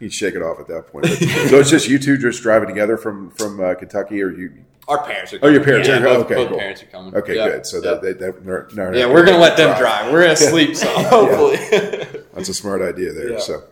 he'd 0.00 0.12
shake 0.12 0.34
it 0.34 0.42
off 0.42 0.58
at 0.60 0.66
that 0.68 0.88
point. 0.88 1.06
But- 1.08 1.18
so 1.48 1.58
it's 1.60 1.70
just 1.70 1.88
you 1.88 1.98
two 1.98 2.16
just 2.18 2.42
driving 2.42 2.68
together 2.68 2.96
from 2.96 3.30
from 3.30 3.60
uh, 3.60 3.74
Kentucky, 3.74 4.22
or 4.22 4.30
you? 4.30 4.52
Our 4.88 5.02
parents 5.04 5.32
are. 5.32 5.40
Oh, 5.42 5.48
your 5.48 5.64
parents 5.64 5.88
Yeah, 5.88 5.98
are- 5.98 6.02
both, 6.04 6.26
okay, 6.26 6.34
both 6.36 6.48
cool. 6.50 6.58
parents 6.58 6.82
are 6.82 6.86
coming. 6.86 7.14
Okay, 7.16 7.34
Yeah. 7.36 7.48
good. 7.48 7.66
So 7.66 7.80
that 7.80 8.02
they, 8.02 8.12
they, 8.12 8.30
they're, 8.30 8.68
they're 8.72 8.90
not 8.90 8.94
yeah, 8.96 9.06
we're 9.12 9.24
gonna 9.26 9.38
let 9.38 9.56
them 9.56 9.76
drive. 9.78 10.12
We're 10.12 10.22
gonna 10.22 10.36
sleep 10.36 10.76
some. 10.82 11.04
Hopefully. 11.06 11.56
That's 12.34 12.48
a 12.48 12.54
smart 12.54 12.82
idea 12.82 13.12
there. 13.12 13.32
Yeah. 13.32 13.38
So, 13.40 13.64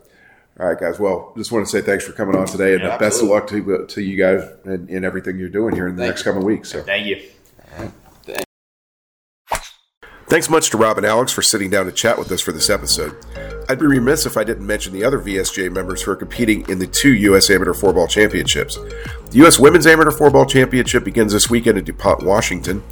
all 0.58 0.66
right, 0.68 0.78
guys. 0.78 0.98
Well, 0.98 1.32
just 1.36 1.52
want 1.52 1.64
to 1.66 1.70
say 1.70 1.82
thanks 1.82 2.04
for 2.04 2.12
coming 2.12 2.34
on 2.34 2.46
today, 2.46 2.74
and 2.74 2.82
Yeah, 2.82 2.98
best 2.98 3.22
of 3.22 3.28
luck 3.28 3.46
to 3.48 3.86
to 3.86 4.02
you 4.02 4.16
guys 4.16 4.42
in, 4.64 4.88
in 4.88 5.04
everything 5.04 5.38
you're 5.38 5.48
doing 5.48 5.74
here 5.76 5.86
in 5.86 5.94
the 5.94 6.02
Thank 6.02 6.10
next 6.10 6.26
you. 6.26 6.32
coming 6.32 6.44
weeks. 6.44 6.70
So, 6.70 6.82
thank 6.82 7.06
you. 7.06 7.22
Thanks 10.26 10.48
much 10.48 10.70
to 10.70 10.78
Robb 10.78 10.96
and 10.96 11.06
Alex 11.06 11.32
for 11.32 11.42
sitting 11.42 11.70
down 11.70 11.86
to 11.86 11.92
chat 11.92 12.18
with 12.18 12.32
us 12.32 12.40
for 12.40 12.52
this 12.52 12.70
episode. 12.70 13.14
I'd 13.68 13.78
be 13.78 13.86
remiss 13.86 14.26
if 14.26 14.36
I 14.36 14.44
didn't 14.44 14.66
mention 14.66 14.92
the 14.92 15.04
other 15.04 15.18
VSGA 15.18 15.70
members 15.70 16.02
who 16.02 16.10
are 16.10 16.16
competing 16.16 16.68
in 16.68 16.78
the 16.78 16.86
two 16.86 17.14
U.S. 17.14 17.50
Amateur 17.50 17.74
Four 17.74 17.92
Ball 17.92 18.06
Championships. 18.06 18.76
The 18.76 19.38
U.S. 19.38 19.58
Women's 19.58 19.86
Amateur 19.86 20.10
Four 20.10 20.30
Ball 20.30 20.46
Championship 20.46 21.04
begins 21.04 21.32
this 21.32 21.50
weekend 21.50 21.78
in 21.78 21.84
DuPont, 21.84 22.24
Washington. 22.24 22.82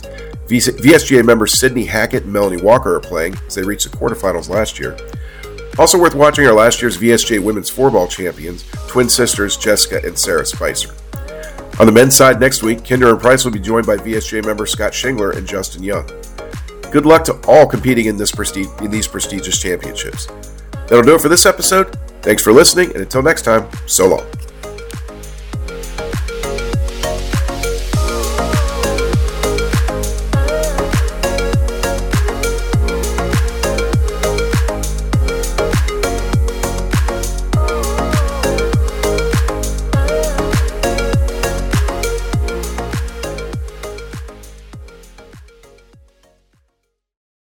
VS- 0.46 0.70
VSGA 0.70 1.24
members 1.24 1.58
Sydney 1.58 1.84
Hackett 1.84 2.24
and 2.24 2.32
Melanie 2.32 2.62
Walker 2.62 2.94
are 2.94 3.00
playing 3.00 3.34
as 3.46 3.54
they 3.54 3.62
reached 3.62 3.90
the 3.90 3.96
quarterfinals 3.96 4.48
last 4.48 4.78
year. 4.78 4.96
Also 5.78 5.98
worth 5.98 6.14
watching 6.14 6.44
are 6.46 6.52
last 6.52 6.82
year's 6.82 6.98
VSGA 6.98 7.42
Women's 7.42 7.70
Four 7.70 7.90
Ball 7.90 8.06
champions, 8.06 8.64
twin 8.88 9.08
sisters 9.08 9.56
Jessica 9.56 10.06
and 10.06 10.18
Sarah 10.18 10.44
Spicer. 10.44 10.94
On 11.80 11.86
the 11.86 11.92
men's 11.92 12.14
side 12.14 12.38
next 12.38 12.62
week, 12.62 12.84
Kinder 12.84 13.08
and 13.10 13.20
Price 13.20 13.44
will 13.44 13.52
be 13.52 13.58
joined 13.58 13.86
by 13.86 13.96
VSGA 13.96 14.44
member 14.44 14.66
Scott 14.66 14.92
Shingler 14.92 15.34
and 15.34 15.46
Justin 15.46 15.82
Young. 15.82 16.06
Good 16.92 17.06
luck 17.06 17.24
to 17.24 17.40
all 17.48 17.66
competing 17.66 18.04
in 18.04 18.18
this 18.18 18.30
prestige 18.30 18.66
in 18.82 18.90
these 18.90 19.08
prestigious 19.08 19.58
championships. 19.58 20.26
That'll 20.88 21.02
do 21.02 21.14
it 21.14 21.22
for 21.22 21.30
this 21.30 21.46
episode. 21.46 21.98
Thanks 22.20 22.42
for 22.42 22.52
listening, 22.52 22.90
and 22.90 22.98
until 22.98 23.22
next 23.22 23.42
time, 23.42 23.66
so 23.86 24.08
long. 24.08 24.26